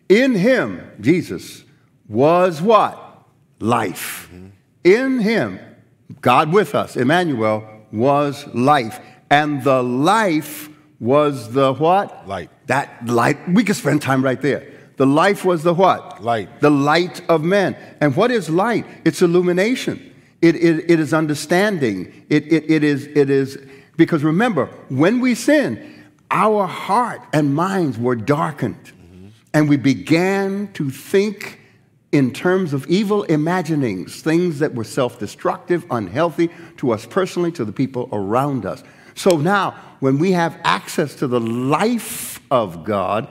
[0.10, 1.64] In him, Jesus,
[2.08, 3.24] was what?
[3.60, 4.30] Life.
[4.32, 4.48] Mm-hmm.
[4.84, 5.60] In him,
[6.22, 9.00] God with us, Emmanuel, was life.
[9.32, 10.70] And the life
[11.00, 12.28] was the what?
[12.28, 12.52] Light.
[12.68, 13.50] That light.
[13.50, 14.72] We could spend time right there.
[14.98, 16.24] The life was the what?
[16.24, 16.62] Light.
[16.62, 17.76] The light of men.
[18.00, 18.86] And what is light?
[19.04, 20.14] It's illumination.
[20.42, 22.26] It, it, it is understanding.
[22.30, 23.58] It, it, it, is, it is,
[23.98, 28.92] because remember, when we sin, our heart and minds were darkened.
[29.54, 31.62] And we began to think
[32.12, 37.64] in terms of evil imaginings, things that were self destructive, unhealthy to us personally, to
[37.64, 38.84] the people around us.
[39.16, 39.72] So now,
[40.02, 43.30] when we have access to the life of God,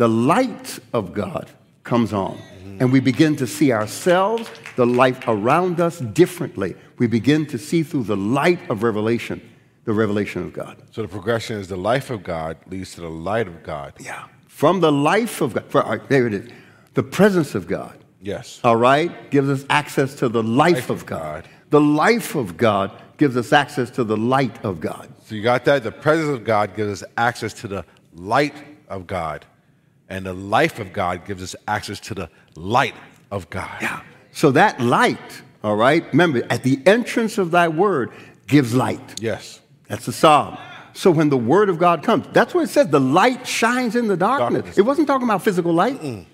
[0.00, 1.50] the light of God
[1.84, 2.38] comes on.
[2.80, 6.74] And we begin to see ourselves, the life around us differently.
[6.96, 9.40] We begin to see through the light of revelation,
[9.84, 10.82] the revelation of God.
[10.90, 13.92] So the progression is the life of God leads to the light of God.
[14.00, 14.24] Yeah
[14.60, 15.64] from the life of God.
[15.70, 16.50] For, right, there it is.
[16.92, 17.96] The presence of God.
[18.20, 18.60] Yes.
[18.62, 19.30] All right?
[19.30, 21.44] Gives us access to the life, life of, God.
[21.44, 21.50] God.
[21.70, 25.08] The life of God gives us access to the light of God.
[25.24, 25.82] So you got that?
[25.82, 28.54] The presence of God gives us access to the light
[28.90, 29.46] of God.
[30.10, 32.94] And the life of God gives us access to the light
[33.30, 33.80] of God.
[33.80, 34.02] Yeah.
[34.32, 38.10] So that light, all right, remember, at the entrance of thy word
[38.46, 39.20] gives light.
[39.20, 39.60] Yes.
[39.88, 40.58] That's the psalm.
[40.92, 44.08] So when the word of God comes, that's what it says the light shines in
[44.08, 44.52] the darkness.
[44.52, 44.78] darkness.
[44.78, 46.00] It wasn't talking about physical light.
[46.00, 46.26] Mm-mm.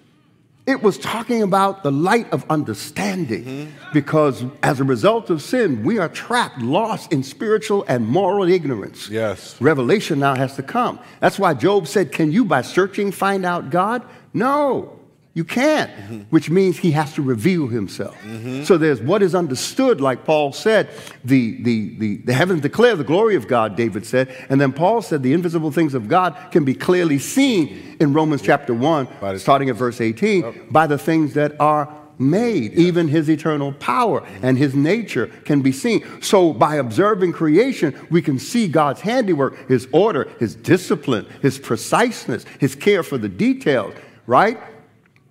[0.67, 3.45] It was talking about the light of understanding.
[3.45, 3.93] Mm-hmm.
[3.93, 9.09] Because as a result of sin, we are trapped, lost in spiritual and moral ignorance.
[9.09, 9.61] Yes.
[9.61, 10.99] Revelation now has to come.
[11.21, 14.05] That's why Job said, Can you by searching find out God?
[14.35, 14.95] No.
[15.37, 16.20] You can't, mm-hmm.
[16.30, 18.16] which means he has to reveal himself.
[18.22, 18.64] Mm-hmm.
[18.64, 20.89] So there's what is understood, like Paul said,
[21.26, 24.34] the, the, the, the heavens declare the glory of God, David said.
[24.49, 28.41] And then Paul said the invisible things of God can be clearly seen in Romans
[28.41, 32.72] chapter 1, starting at verse 18, by the things that are made.
[32.72, 36.03] Even his eternal power and his nature can be seen.
[36.22, 42.47] So, by observing creation, we can see God's handiwork, his order, his discipline, his preciseness,
[42.59, 43.93] his care for the details,
[44.26, 44.59] right?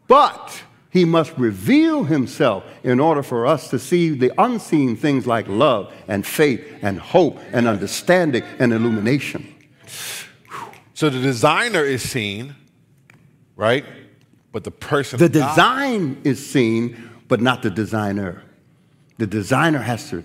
[0.07, 5.47] But he must reveal himself in order for us to see the unseen things like
[5.47, 9.53] love and faith and hope and understanding and illumination.
[10.93, 12.55] So the designer is seen,
[13.55, 13.83] right?
[14.53, 15.19] But the person.
[15.19, 18.43] The design is seen, but not the designer.
[19.17, 20.23] The designer has to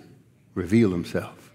[0.55, 1.51] reveal himself.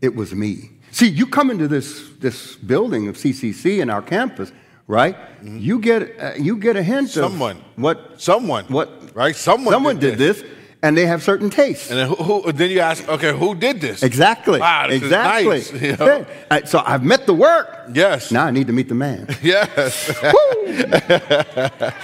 [0.00, 0.70] It was me.
[0.90, 4.50] See, you come into this, this building of CCC in our campus,
[4.90, 5.16] right?
[5.16, 5.58] Mm-hmm.
[5.58, 9.72] You get uh, you get a hint of someone of what someone what right someone
[9.72, 10.42] someone did, did this.
[10.42, 10.50] this
[10.82, 11.90] and they have certain tastes.
[11.90, 14.02] And then, who, who, then you ask, okay, who did this?
[14.02, 14.58] Exactly.
[14.60, 15.58] Wow, this exactly.
[15.58, 16.26] Nice, you know?
[16.64, 17.90] So I've met the work.
[17.92, 18.32] Yes.
[18.32, 19.28] Now I need to meet the man.
[19.42, 19.92] Yes.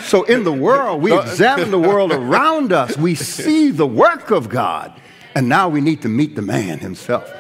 [0.04, 2.98] so in the world, we examine the world around us.
[2.98, 4.92] We see the work of God,
[5.34, 7.32] and now we need to meet the man himself.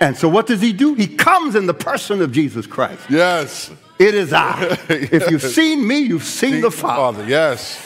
[0.00, 0.94] And so what does he do?
[0.94, 3.02] He comes in the person of Jesus Christ.
[3.10, 3.70] Yes.
[3.98, 4.60] It is I.
[4.60, 4.88] yes.
[5.12, 7.18] If you've seen me, you've seen See the Father.
[7.18, 7.28] Father.
[7.28, 7.84] Yes.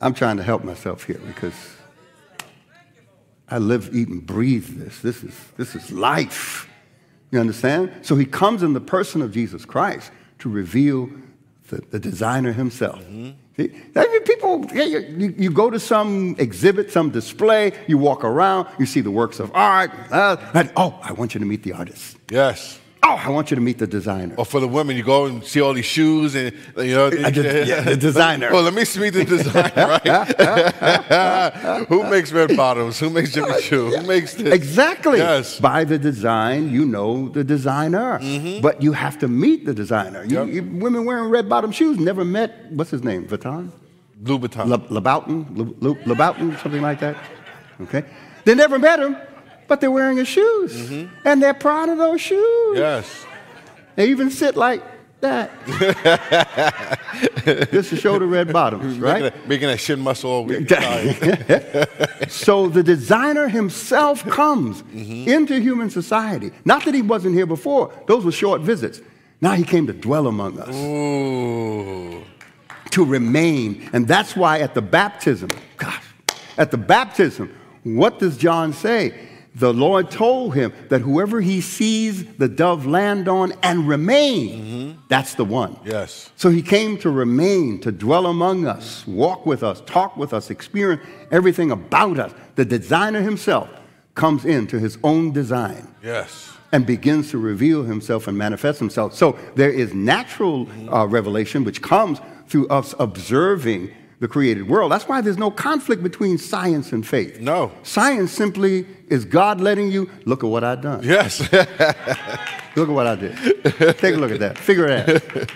[0.00, 1.54] I'm trying to help myself here because
[3.48, 4.98] I live, eat, and breathe this.
[5.00, 6.68] This is, this is life.
[7.30, 7.92] You understand?
[8.02, 11.08] So he comes in the person of Jesus Christ to reveal
[11.68, 12.98] the, the designer himself.
[13.00, 13.30] Mm-hmm.
[13.56, 19.10] People, you, you, go to some exhibit, some display, you walk around, you see the
[19.10, 22.16] works of art, uh, and oh, I want you to meet the artist.
[22.30, 22.78] Yes.
[23.04, 24.36] Oh, I want you to meet the designer.
[24.38, 27.10] Or for the women, you go and see all these shoes and, you know.
[27.10, 28.52] Just, yeah, the designer.
[28.52, 31.86] well, let me meet the designer, right?
[31.88, 33.00] Who makes red bottoms?
[33.00, 33.90] Who makes Jimmy Choo?
[33.90, 34.54] Who makes this?
[34.54, 35.18] Exactly.
[35.18, 35.58] Yes.
[35.58, 38.20] By the design, you know the designer.
[38.20, 38.60] Mm-hmm.
[38.60, 40.22] But you have to meet the designer.
[40.24, 40.54] You, yep.
[40.54, 43.72] you, women wearing red bottom shoes never met, what's his name, Vuitton?
[44.22, 44.86] Louboutin.
[44.88, 45.44] Louboutin?
[46.04, 47.16] Louboutin, something like that?
[47.80, 48.04] Okay.
[48.44, 49.16] They never met him
[49.72, 50.76] but they're wearing his shoes.
[50.76, 51.14] Mm-hmm.
[51.24, 52.76] And they're proud of those shoes.
[52.76, 53.24] Yes.
[53.96, 54.82] They even sit like
[55.22, 55.50] that.
[57.72, 59.22] Just to show the red bottoms, right?
[59.22, 60.68] Making, a, making that shin muscle all week.
[62.28, 65.30] so the designer himself comes mm-hmm.
[65.30, 66.50] into human society.
[66.66, 69.00] Not that he wasn't here before, those were short visits.
[69.40, 70.76] Now he came to dwell among us.
[70.76, 72.22] Ooh.
[72.90, 73.88] To remain.
[73.94, 75.48] And that's why at the baptism,
[75.78, 76.04] gosh,
[76.58, 77.50] at the baptism,
[77.84, 79.30] what does John say?
[79.54, 85.00] The Lord told him that whoever he sees the dove land on and remain, mm-hmm.
[85.08, 85.78] that's the one.
[85.84, 86.30] Yes.
[86.36, 90.50] So he came to remain, to dwell among us, walk with us, talk with us,
[90.50, 92.32] experience everything about us.
[92.54, 93.68] The designer himself
[94.14, 95.94] comes into his own design.
[96.02, 96.50] Yes.
[96.72, 99.14] And begins to reveal himself and manifest himself.
[99.14, 103.92] So there is natural uh, revelation, which comes through us observing
[104.22, 104.92] the created world.
[104.92, 107.40] That's why there's no conflict between science and faith.
[107.40, 107.72] No.
[107.82, 111.02] Science simply is God letting you look at what I've done.
[111.02, 111.40] Yes.
[112.76, 113.36] look at what I did.
[113.98, 114.58] Take a look at that.
[114.58, 115.50] Figure it out.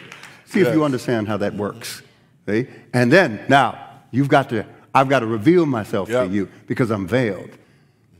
[0.46, 0.68] See yes.
[0.68, 2.02] if you understand how that works.
[2.48, 2.66] See?
[2.92, 6.26] And then now you've got to I've got to reveal myself yep.
[6.26, 7.50] to you because I'm veiled.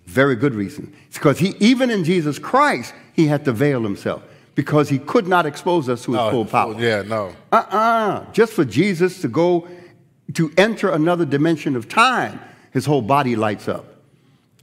[0.05, 0.95] Very good reason.
[1.09, 4.23] It's because he even in Jesus Christ, he had to veil himself
[4.55, 6.81] because he could not expose us to his no, full power.
[6.81, 7.35] Yeah, no.
[7.51, 8.31] Uh-uh.
[8.33, 9.67] Just for Jesus to go
[10.35, 12.41] to enter another dimension of time,
[12.73, 13.85] his whole body lights up.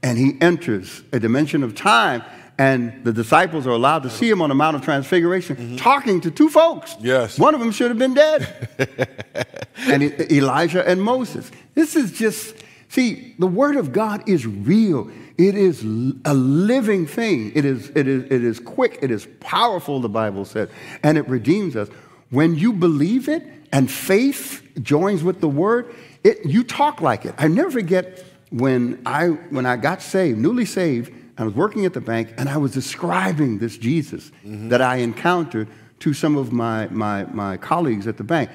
[0.02, 2.24] And he enters a dimension of time,
[2.58, 5.76] and the disciples are allowed to see him on the Mount of Transfiguration mm-hmm.
[5.78, 6.96] talking to two folks.
[7.00, 7.40] Yes.
[7.40, 9.48] One of them should have been dead.
[9.78, 11.50] and Elijah and Moses.
[11.74, 12.56] This is just,
[12.90, 15.10] see, the Word of God is real.
[15.38, 15.82] It is
[16.26, 17.52] a living thing.
[17.56, 19.00] It is, it, is, it is quick.
[19.02, 20.70] It is powerful, the Bible said,
[21.02, 21.88] and it redeems us.
[22.30, 23.44] When you believe it,
[23.74, 25.94] and faith joins with the word,
[26.24, 27.34] it, you talk like it.
[27.40, 31.94] I never forget when I, when I got saved, newly saved, I was working at
[31.94, 34.70] the bank and I was describing this Jesus mm-hmm.
[34.70, 35.68] that I encountered
[36.00, 38.52] to some of my, my, my colleagues at the bank.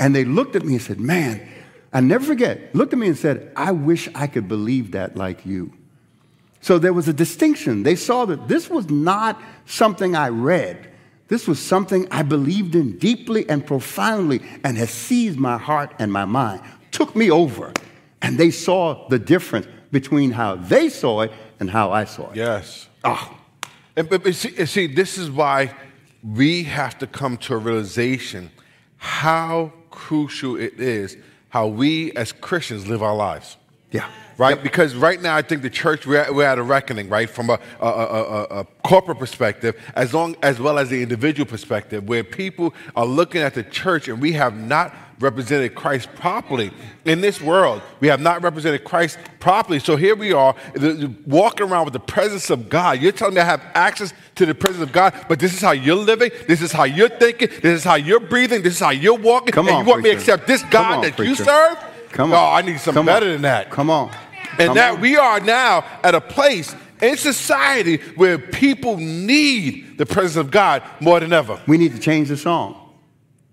[0.00, 1.48] And they looked at me and said, Man,
[1.92, 5.46] I never forget, looked at me and said, I wish I could believe that like
[5.46, 5.72] you.
[6.60, 7.84] So there was a distinction.
[7.84, 10.90] They saw that this was not something I read.
[11.28, 16.12] This was something I believed in deeply and profoundly and has seized my heart and
[16.12, 16.62] my mind,
[16.92, 17.72] took me over.
[18.22, 22.36] And they saw the difference between how they saw it and how I saw it.
[22.36, 22.88] Yes.
[23.04, 23.36] Oh.
[23.96, 25.74] And, but, see, see, this is why
[26.22, 28.50] we have to come to a realization
[28.98, 31.16] how crucial it is
[31.48, 33.56] how we as Christians live our lives.
[33.90, 34.10] Yeah.
[34.38, 34.62] Right?
[34.62, 37.50] Because right now, I think the church we're at, we're at a reckoning, right, from
[37.50, 42.22] a, a, a, a, corporate perspective, as long as well as the individual perspective, where
[42.22, 46.70] people are looking at the church and we have not represented Christ properly
[47.04, 47.82] in this world.
[48.00, 49.78] We have not represented Christ properly.
[49.78, 50.54] So here we are,
[51.26, 53.00] walking around with the presence of God.
[53.00, 55.72] You're telling me I have access to the presence of God, but this is how
[55.72, 58.90] you're living, this is how you're thinking, this is how you're breathing, this is how
[58.90, 59.52] you're walking.
[59.52, 60.18] Come and on, you want preacher.
[60.18, 61.30] me to accept this God on, that preacher.
[61.30, 61.78] you serve?
[62.10, 62.42] Come No, on.
[62.42, 63.32] Oh, I need something Come better on.
[63.32, 63.70] than that.
[63.70, 64.10] Come on.
[64.58, 70.36] And that we are now at a place in society where people need the presence
[70.36, 71.60] of God more than ever.
[71.66, 72.94] We need to change the song.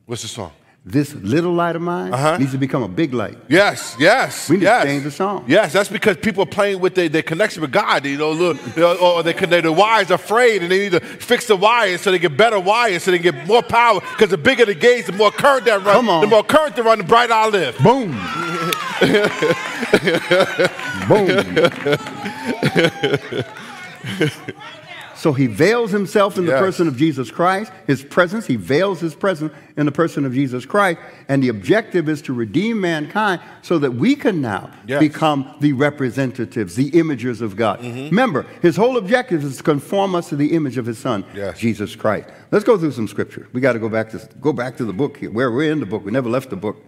[0.06, 0.52] What's the song?
[0.86, 2.36] This little light of mine Uh-huh.
[2.38, 3.38] needs to become a big light.
[3.48, 4.50] Yes, yes.
[4.50, 5.46] We need to change the song.
[5.48, 8.06] Yes, that's because people are playing with their, their connection with God.
[8.06, 10.92] You know, little, you know, or they, they, the wires are frayed and they need
[10.92, 14.02] to fix the wires so they get better wires so they get more power.
[14.02, 15.96] Because the bigger the gauge, the more current that runs.
[15.96, 16.20] Come on.
[16.20, 17.78] The more current that run, the brighter I live.
[17.78, 18.12] Boom.
[21.08, 21.30] Boom.
[25.24, 28.46] so he veils himself in the person of Jesus Christ, his presence.
[28.46, 31.00] He veils his presence in the person of Jesus Christ.
[31.30, 35.00] And the objective is to redeem mankind so that we can now Yes.
[35.00, 37.80] become the representatives, the imagers of God.
[37.80, 38.10] Mm-hmm.
[38.10, 41.58] Remember, his whole objective is to conform us to the image of his son, Yes.
[41.58, 42.28] Jesus Christ.
[42.52, 43.48] Let's go through some scripture.
[43.54, 45.80] We got to go back to go back to the book here, where we're in
[45.80, 46.04] the book.
[46.04, 46.84] We never left the book.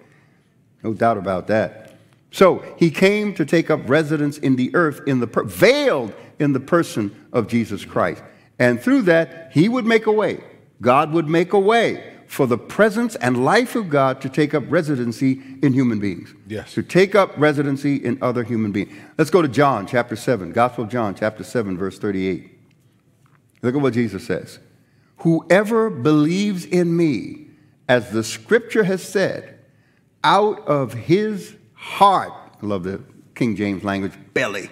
[0.83, 1.95] No doubt about that.
[2.31, 6.53] So he came to take up residence in the earth, in the per- veiled in
[6.53, 8.23] the person of Jesus Christ,
[8.59, 10.43] and through that he would make a way.
[10.81, 14.63] God would make a way for the presence and life of God to take up
[14.67, 16.33] residency in human beings.
[16.47, 16.73] Yes.
[16.73, 18.91] To take up residency in other human beings.
[19.17, 22.51] Let's go to John chapter 7, Gospel of John chapter 7, verse 38.
[23.61, 24.59] Look at what Jesus says.
[25.17, 27.47] Whoever believes in me,
[27.87, 29.59] as the scripture has said,
[30.23, 33.01] out of his heart, I love the
[33.35, 34.69] King James language, belly,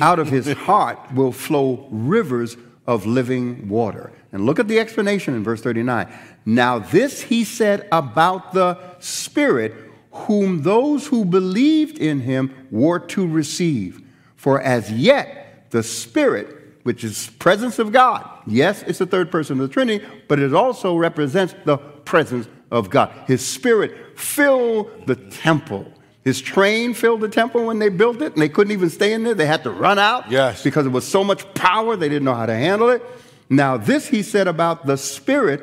[0.00, 4.12] out of his heart will flow rivers of living water.
[4.32, 6.12] And look at the explanation in verse 39.
[6.44, 9.74] Now, this he said about the Spirit,
[10.12, 14.00] whom those who believed in him were to receive.
[14.36, 16.48] For as yet the Spirit,
[16.82, 20.54] which is presence of God, yes, it's the third person of the Trinity, but it
[20.54, 23.12] also represents the presence of God.
[23.26, 25.86] His Spirit filled the temple.
[26.24, 29.24] His train filled the temple when they built it, and they couldn't even stay in
[29.24, 29.34] there.
[29.34, 30.62] They had to run out Yes.
[30.62, 33.02] because it was so much power, they didn't know how to handle it.
[33.50, 35.62] Now, this he said about the Spirit,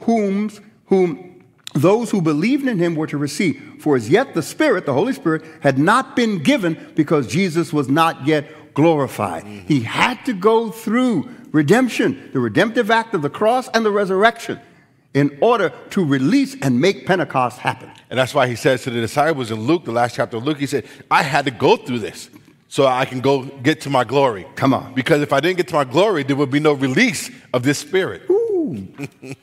[0.00, 0.50] whom,
[0.86, 1.44] whom
[1.74, 3.76] those who believed in him were to receive.
[3.78, 7.88] For as yet the Spirit, the Holy Spirit, had not been given because Jesus was
[7.88, 9.44] not yet glorified.
[9.44, 9.66] Mm-hmm.
[9.68, 14.60] He had to go through redemption, the redemptive act of the cross and the resurrection,
[15.14, 17.90] in order to release and make Pentecost happen.
[18.10, 20.58] And that's why he says to the disciples in Luke, the last chapter of Luke,
[20.58, 22.30] he said, I had to go through this
[22.68, 24.46] so I can go get to my glory.
[24.54, 24.94] Come on.
[24.94, 27.78] Because if I didn't get to my glory, there would be no release of this
[27.78, 28.22] spirit.
[28.30, 28.86] Ooh.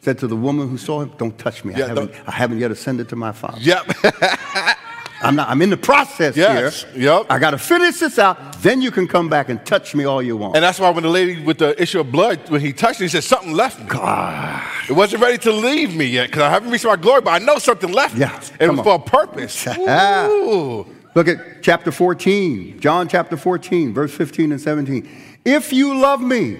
[0.01, 1.73] Said to the woman who saw him, Don't touch me.
[1.73, 3.59] I, haven't, I haven't yet ascended to my Father.
[3.59, 3.87] Yep.
[5.21, 7.01] I'm, not, I'm in the process Yes, here.
[7.03, 7.25] yep.
[7.29, 8.61] I got to finish this out.
[8.61, 10.55] Then you can come back and touch me all you want.
[10.55, 13.05] and that's why when the lady with the issue of blood, when he touched her,
[13.05, 13.85] he said, Something left me.
[13.87, 14.63] God.
[14.89, 17.43] It wasn't ready to leave me yet because I haven't reached my glory, but I
[17.43, 18.21] know something left me.
[18.21, 19.67] Yeah, And it was for a purpose.
[19.77, 20.85] Ooh.
[21.15, 25.09] Look at chapter 14, John chapter 14, verse 15 and 17.
[25.45, 26.59] If you love me,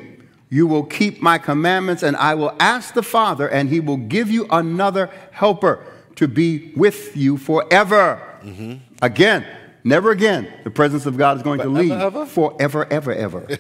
[0.50, 4.32] you will keep my commandments, and I will ask the Father, and he will give
[4.32, 5.86] you another helper
[6.18, 8.22] to be with you forever.
[8.44, 8.76] Mm-hmm.
[9.02, 9.46] Again,
[9.84, 10.52] never again.
[10.64, 12.26] The presence of God is going to Forever, leave ever?
[12.26, 13.48] forever, ever, ever.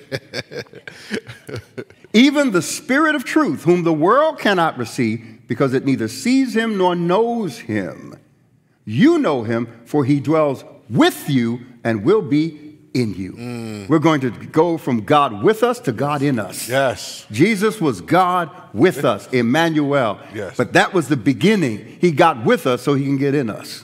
[2.14, 6.78] Even the Spirit of truth, whom the world cannot receive, because it neither sees him
[6.78, 8.16] nor knows him.
[8.86, 13.34] You know him, for he dwells with you and will be in you.
[13.34, 13.90] Mm.
[13.90, 16.68] We're going to go from God with us to God in us.
[16.68, 17.26] Yes.
[17.32, 20.20] Jesus was God with us, Emmanuel.
[20.34, 20.58] Yes.
[20.58, 21.98] But that was the beginning.
[22.00, 23.84] He got with us so he can get in us.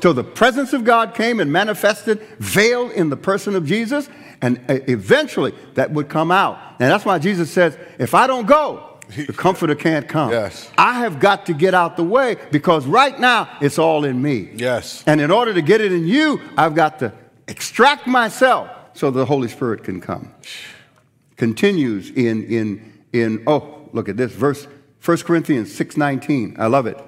[0.00, 4.08] So the presence of God came and manifested, veiled in the person of Jesus,
[4.40, 6.58] and uh, eventually that would come out.
[6.78, 10.30] And that's why Jesus says, if I don't go, the comforter can't come.
[10.30, 10.70] Yes.
[10.78, 14.50] I have got to get out the way because right now it's all in me.
[14.54, 15.02] Yes.
[15.06, 17.12] And in order to get it in you, I've got to
[17.48, 20.32] extract myself so the Holy Spirit can come.
[21.36, 24.66] Continues in in in oh, look at this verse
[25.04, 26.58] 1 Corinthians 6:19.
[26.58, 26.98] I love it.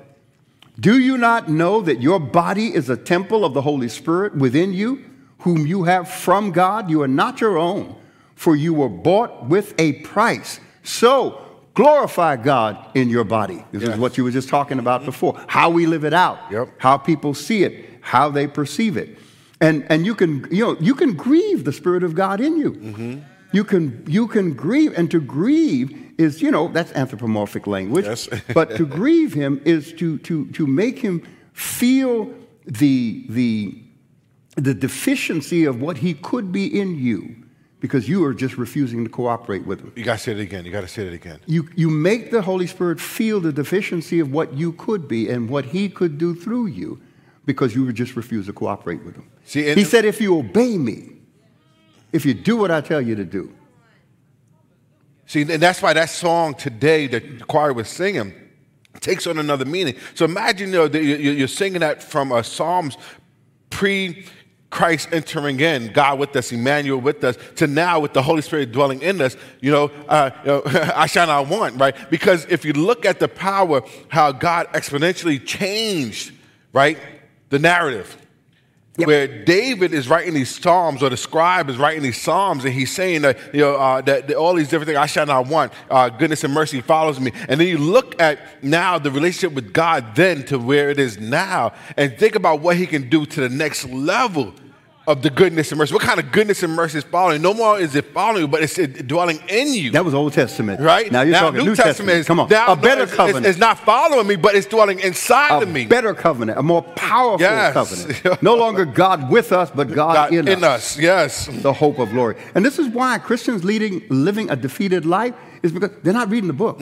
[0.78, 4.72] Do you not know that your body is a temple of the Holy Spirit within
[4.72, 5.04] you,
[5.40, 6.88] whom you have from God?
[6.88, 7.96] You are not your own,
[8.34, 10.58] for you were bought with a price.
[10.82, 11.42] So
[11.74, 13.62] glorify God in your body.
[13.72, 13.92] This Yes.
[13.94, 15.10] is what you were just talking about mm-hmm.
[15.10, 15.38] before.
[15.48, 16.68] How we live it out, Yep.
[16.78, 19.18] how people see it, how they perceive it.
[19.60, 22.72] And, and you, can, you, know, you can grieve the Spirit of God in you.
[22.72, 23.18] Mm-hmm.
[23.52, 28.06] You, can, you can grieve, and to grieve is, you know, that's anthropomorphic language.
[28.06, 28.28] Yes.
[28.54, 32.32] but to grieve him is to, to, to make him feel
[32.64, 33.82] the, the,
[34.56, 37.36] the deficiency of what he could be in you
[37.80, 39.92] because you are just refusing to cooperate with him.
[39.96, 40.64] You got to say it again.
[40.64, 41.40] You got to say it again.
[41.46, 45.48] You, you make the Holy Spirit feel the deficiency of what you could be and
[45.48, 47.00] what he could do through you
[47.46, 49.28] because you would just refuse to cooperate with him.
[49.44, 51.12] See, he said, if you obey me,
[52.12, 53.54] if you do what I tell you to do,
[55.30, 58.34] See, and that's why that song today that the choir was singing
[58.98, 59.94] takes on another meaning.
[60.16, 62.96] So imagine you know, that you- you- you're singing that from a Psalms
[63.70, 64.26] pre
[64.70, 68.72] Christ entering in, God with us, Emmanuel with us, to now with the Holy Spirit
[68.72, 70.62] dwelling in us, you know, uh, you know
[70.96, 71.94] I shall not want, right?
[72.10, 76.32] Because if you look at the power, how God exponentially changed,
[76.72, 76.98] right,
[77.50, 78.16] the narrative.
[78.96, 82.92] Where David is writing these psalms, or the scribe is writing these psalms, and he's
[82.92, 85.72] saying that you know uh, that, that all these different things I shall not want,
[85.88, 89.72] uh, goodness and mercy follows me, and then you look at now the relationship with
[89.72, 93.40] God then to where it is now, and think about what He can do to
[93.40, 94.54] the next level
[95.10, 95.92] of the goodness and mercy.
[95.92, 97.42] What kind of goodness and mercy is following?
[97.42, 99.90] No more is it following you, but it's dwelling in you.
[99.90, 100.80] that was Old Testament.
[100.80, 102.18] Right Now you're talking New, Testament.
[102.18, 102.48] is Come on.
[102.48, 103.46] now- a better it's, it's- covenant.
[103.46, 105.84] It's, not following me, but it's dwelling inside a of me.
[105.86, 107.72] better covenant, a more powerful Yes.
[107.74, 108.42] covenant.
[108.42, 110.96] No longer God with us, but God, God in, in us.
[110.96, 111.46] us, yes.
[111.46, 112.36] The hope of glory.
[112.54, 116.46] And this is why Christians leading, living a defeated life is because they're not reading
[116.48, 116.80] the book.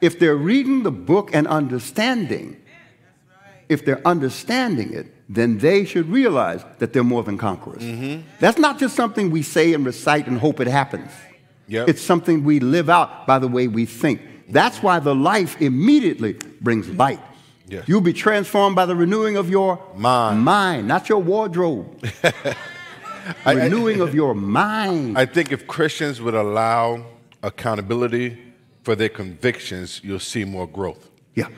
[0.00, 2.56] If they're reading the book and understanding,
[3.68, 7.82] if they're understanding it, then they should realize that they're more than conquerors.
[7.82, 8.22] Mm-hmm.
[8.40, 11.10] That's not just something we say and recite and hope it happens.
[11.68, 11.88] Yep.
[11.88, 14.20] It's something we live out by the way we think.
[14.50, 17.20] That's why the life immediately brings light.
[17.66, 17.88] Yes.
[17.88, 20.40] You'll be transformed by the renewing of your Mind.
[20.44, 21.86] mind, not your wardrobe.
[23.46, 25.16] I- renewing of your mind.
[25.16, 27.06] I think if Christians would allow
[27.42, 28.36] accountability
[28.82, 31.08] for their convictions, you'll see more growth.
[31.34, 31.48] yeah.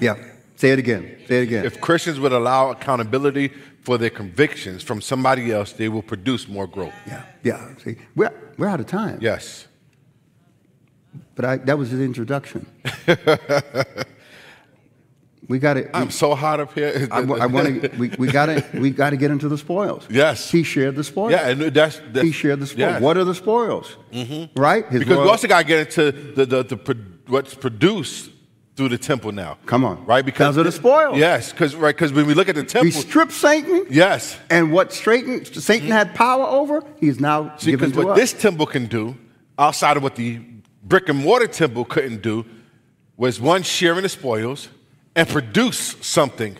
[0.00, 0.16] Yeah.
[0.56, 1.16] Say it again.
[1.26, 1.64] Say it again.
[1.64, 3.52] If Christians would allow accountability
[3.82, 6.94] for their convictions from somebody else, they will produce more growth.
[7.06, 7.24] yeah.
[7.42, 7.76] Yeah.
[7.84, 9.18] See, we're, we're out of time.
[9.20, 9.66] Yes.
[11.34, 12.66] But I, that was his introduction.
[15.48, 15.90] we got it.
[15.92, 17.08] I'm so hot up here.
[17.10, 17.88] I, want to.
[17.98, 18.64] We, we got to.
[18.74, 20.06] We got to get into the spoils.
[20.08, 20.50] Yes.
[20.50, 21.32] He shared the spoils.
[21.32, 22.78] yeah, and that's, that's he shared the spoils.
[22.78, 23.02] yes.
[23.02, 23.96] What are the spoils?
[24.12, 24.60] Mm-hmm.
[24.60, 24.86] Right.
[24.86, 26.94] His Because we also got to get into the, the, the, pro-
[27.26, 28.30] what's produced
[28.76, 29.56] through the temple now.
[29.66, 30.04] Come on.
[30.04, 30.24] Right?
[30.24, 31.16] Because of the spoils.
[31.16, 33.86] Yes, because right, because when we look at the he temple, stripped Satan.
[33.88, 34.36] yes.
[34.50, 38.18] And what Satan, Satan had power over, he's now See, given because to what us.
[38.32, 39.16] this temple can do,
[39.58, 40.40] outside of what the
[40.82, 42.44] brick and mortar temple couldn't do,
[43.16, 44.68] was one sharing the spoils
[45.14, 46.56] and produce something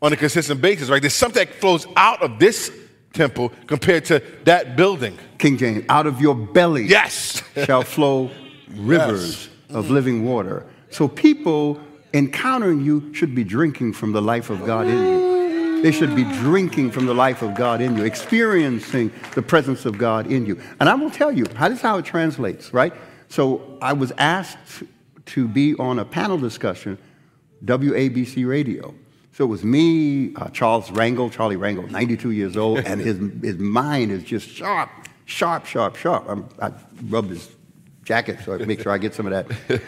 [0.00, 0.88] on a consistent basis.
[0.88, 1.02] Right?
[1.02, 2.72] There's something that flows out of this
[3.12, 5.18] temple compared to that building.
[5.36, 7.42] King James, out of your belly Yes.
[7.66, 8.30] shall flow
[8.70, 10.64] rivers of living water.
[10.92, 11.80] So people
[12.12, 15.82] encountering you should be drinking from the life of God in you.
[15.82, 19.98] They should be drinking from the life of God in you, experiencing the presence of
[19.98, 20.60] God in you.
[20.78, 22.92] And I will tell you, how this is how it translates, right?
[23.28, 24.84] So I was asked
[25.26, 26.98] to be on a panel discussion,
[27.64, 28.94] WABC Radio.
[29.32, 33.58] So it was me, uh, Charles Rangel, Charlie Rangel, 92 years old, and his, his
[33.58, 34.90] mind is just sharp,
[35.24, 36.26] sharp, sharp, sharp.
[36.28, 36.70] I'm, I
[37.04, 37.50] rubbed his
[38.04, 39.82] jacket so I make sure I get some of that.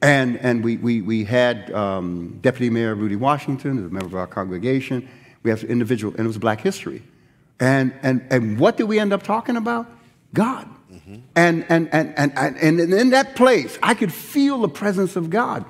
[0.00, 4.26] And, and we, we, we had um, Deputy Mayor Rudy Washington, a member of our
[4.26, 5.08] congregation.
[5.42, 7.02] We have individual, and it was Black History.
[7.60, 9.86] And, and, and what did we end up talking about?
[10.32, 10.68] God.
[11.34, 15.30] And, and, and, and, and, and in that place, I could feel the presence of
[15.30, 15.64] God.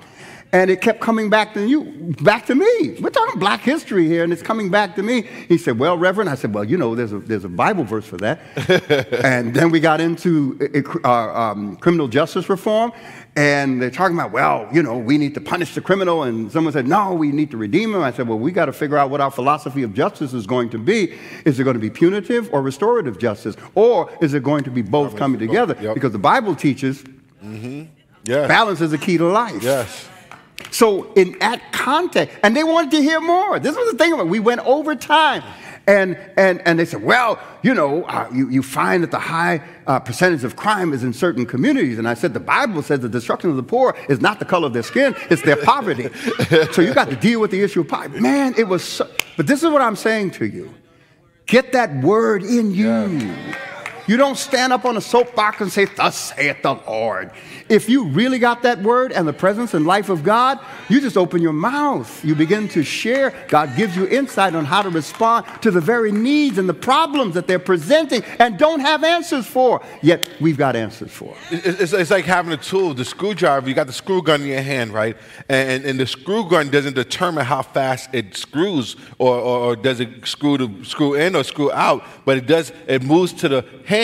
[0.51, 2.97] And it kept coming back to you, back to me.
[2.99, 5.21] We're talking black history here, and it's coming back to me.
[5.47, 8.05] He said, Well, Reverend, I said, Well, you know, there's a, there's a Bible verse
[8.05, 8.39] for that.
[9.23, 10.57] and then we got into
[11.03, 12.91] uh, um, criminal justice reform,
[13.35, 16.23] and they're talking about, Well, you know, we need to punish the criminal.
[16.23, 18.01] And someone said, No, we need to redeem him.
[18.01, 20.69] I said, Well, we got to figure out what our philosophy of justice is going
[20.71, 21.13] to be.
[21.45, 23.55] Is it going to be punitive or restorative justice?
[23.75, 25.77] Or is it going to be both coming together?
[25.79, 25.93] Yep.
[25.93, 27.03] Because the Bible teaches
[27.43, 27.83] mm-hmm.
[28.25, 28.47] Yes.
[28.47, 29.63] balance is the key to life.
[29.63, 30.09] Yes.
[30.71, 33.59] So in that context, and they wanted to hear more.
[33.59, 34.29] This was the thing about it.
[34.29, 35.43] We went over time.
[35.87, 39.63] And, and, and they said, well, you know, uh, you, you find that the high
[39.87, 41.97] uh, percentage of crime is in certain communities.
[41.97, 44.67] And I said, the Bible says the destruction of the poor is not the color
[44.67, 46.09] of their skin, it's their poverty.
[46.73, 48.19] so you got to deal with the issue of poverty.
[48.19, 50.71] Man, it was so, but this is what I'm saying to you.
[51.47, 53.35] Get that word in you.
[54.09, 57.29] You don't stand up on a soapbox and say, Thus saith the Lord.
[57.69, 61.15] If you really got that word and the presence and life of God, you just
[61.15, 62.25] open your mouth.
[62.25, 63.35] You begin to share.
[63.49, 67.35] God gives you insight on how to respond to the very needs and the problems
[67.35, 69.79] that they're presenting and don't have answers for.
[70.01, 71.35] Yet we've got answers for.
[71.51, 74.63] It's, it's like having a tool, the screwdriver, you got the screw gun in your
[74.63, 75.15] hand, right?
[75.49, 79.99] And, and the screw gun doesn't determine how fast it screws or, or, or does
[79.99, 83.63] it screw, to, screw in or screw out, but it does, it moves to the
[83.85, 83.98] hand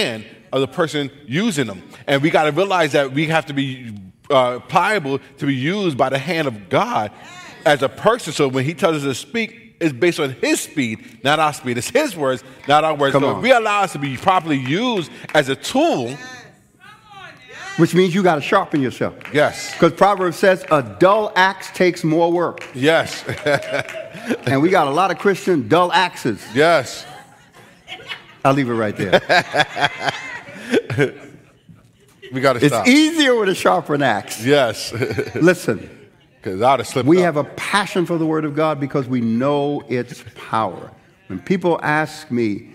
[0.51, 1.81] of the person using them.
[2.07, 3.93] And we got to realize that we have to be
[4.29, 7.11] uh, pliable to be used by the hand of God
[7.65, 8.33] as a person.
[8.33, 11.77] So when He tells us to speak, it's based on His speed, not our speed.
[11.77, 13.11] It's His words, not our words.
[13.13, 13.37] Come so on.
[13.37, 16.15] if we allow us to be properly used as a tool,
[17.77, 19.15] Which means you got to sharpen yourself.
[19.33, 22.65] yes, Because Proverbs says a dull axe takes more work.
[22.73, 23.23] yes,
[24.47, 26.41] And we got a lot of Christian dull axes.
[26.53, 27.05] yes.
[28.45, 29.91] I'll leave it right there.
[32.33, 32.87] We got to It's stop.
[32.87, 34.43] easier with a sharpened axe.
[34.43, 34.91] Yes,
[35.35, 35.89] Listen,
[36.37, 37.07] because I'd have slipped.
[37.07, 37.23] we up.
[37.23, 40.91] have a passion for the Word of God because we know its power.
[41.27, 42.71] When people ask me,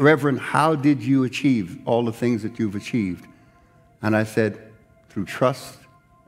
[0.00, 3.26] Reverend, how did you achieve all the things that you've achieved?
[4.02, 4.58] And I said,
[5.10, 5.78] through trust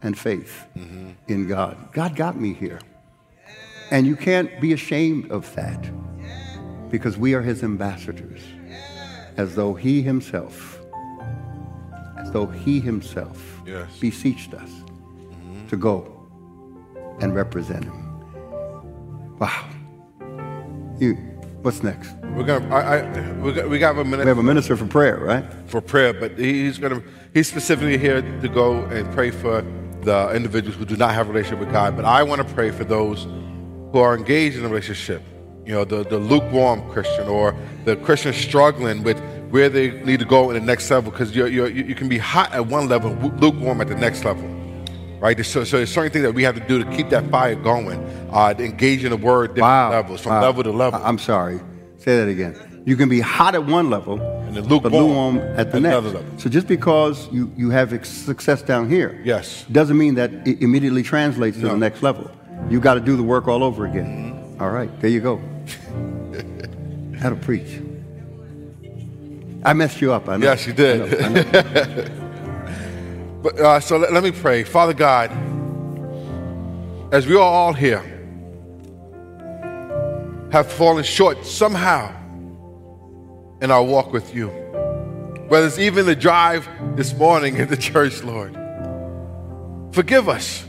[0.02, 1.10] and faith mm-hmm.
[1.28, 1.76] in God.
[1.92, 2.80] God got me here.
[3.90, 5.90] And you can't be ashamed of that
[6.90, 8.42] because we are His ambassadors,
[9.40, 10.78] as though He Himself,
[12.18, 13.88] as though He Himself Yes.
[13.98, 14.70] beseeched us
[15.68, 15.94] to go
[17.20, 17.98] and represent Him.
[19.38, 19.66] Wow.
[20.98, 21.14] You,
[21.62, 22.10] what's next?
[22.36, 22.68] We're gonna.
[22.74, 25.44] I, I, we got, we got a minute We have a minister for prayer, right?
[25.66, 27.02] for prayer, but he's gonna.
[27.32, 29.62] He's specifically here to go and pray for
[30.02, 31.96] the individuals who do not have a relationship with God.
[31.96, 33.24] But I want to pray for those
[33.92, 35.22] who are engaged in a relationship.
[35.66, 37.54] You know, the, the lukewarm Christian or
[37.84, 41.48] the Christian struggling with where they need to go in the next level because you're,
[41.48, 44.48] you're, you can be hot at one level, lukewarm at the next level.
[45.20, 45.44] Right?
[45.44, 48.02] So, so there's certain things that we have to do to keep that fire going,
[48.32, 49.90] uh, to engage in the word different Wow.
[49.90, 50.42] levels, from Wow.
[50.42, 51.00] level to level.
[51.04, 51.60] I'm sorry.
[51.98, 52.82] Say that again.
[52.86, 55.94] You can be hot at one level And then lukewarm lukewarm at the at next.
[56.06, 56.24] level.
[56.38, 59.66] So just because you, you have ex- success down here Yes.
[59.70, 61.72] doesn't mean that it immediately translates to No.
[61.72, 62.30] the next level.
[62.70, 64.39] You got to do the work all over again.
[64.60, 65.36] All right, there you go.
[67.18, 67.80] How to preach.
[69.64, 70.28] I messed you up.
[70.28, 70.46] I know.
[70.46, 71.00] Yes, you did.
[71.00, 72.16] I know, I know.
[73.42, 74.64] But, uh, so let, let me pray.
[74.64, 75.30] Father God,
[77.10, 78.02] as we are all here,
[80.52, 82.12] have fallen short somehow
[83.62, 84.48] in our walk with you,
[85.48, 88.52] whether it's even the drive this morning in the church, Lord,
[89.92, 90.62] forgive us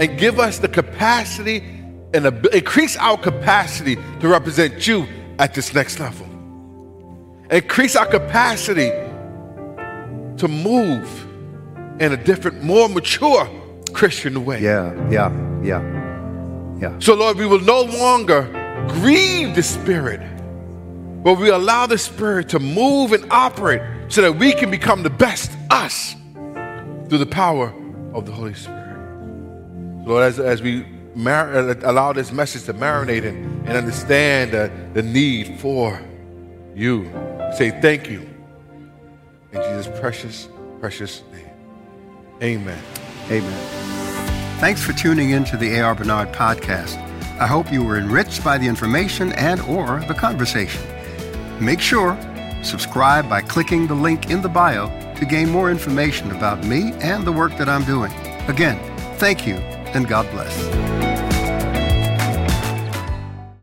[0.00, 1.73] and give us the capacity
[2.14, 5.06] and increase our capacity to represent you
[5.38, 6.26] at this next level.
[7.50, 8.90] Increase our capacity
[10.38, 11.26] to move
[12.00, 13.48] in a different, more mature
[13.92, 14.60] Christian way.
[14.60, 15.30] Yeah, yeah,
[15.62, 16.98] yeah, yeah.
[17.00, 18.42] So, Lord, we will no longer
[18.88, 20.20] grieve the Spirit,
[21.22, 25.10] but we allow the Spirit to move and operate so that we can become the
[25.10, 26.14] best us
[27.08, 27.74] through the power
[28.12, 28.82] of the Holy Spirit.
[30.06, 30.84] Lord, as, as we
[31.14, 36.00] mar- uh, allow this message to marinate and, and understand the, the need for
[36.74, 37.04] you,
[37.56, 38.28] say thank you.
[39.52, 40.48] In Jesus' precious,
[40.80, 41.50] precious name.
[42.42, 42.82] Amen.
[43.30, 43.84] Amen.
[44.58, 45.94] Thanks for tuning in to the A.R.
[45.94, 46.96] Bernard podcast.
[47.38, 50.82] I hope you were enriched by the information and or the conversation.
[51.60, 52.18] Make sure
[52.62, 57.24] subscribe by clicking the link in the bio to gain more information about me and
[57.24, 58.12] the work that I'm doing.
[58.48, 58.78] Again,
[59.18, 59.56] thank you
[59.94, 60.83] and God bless.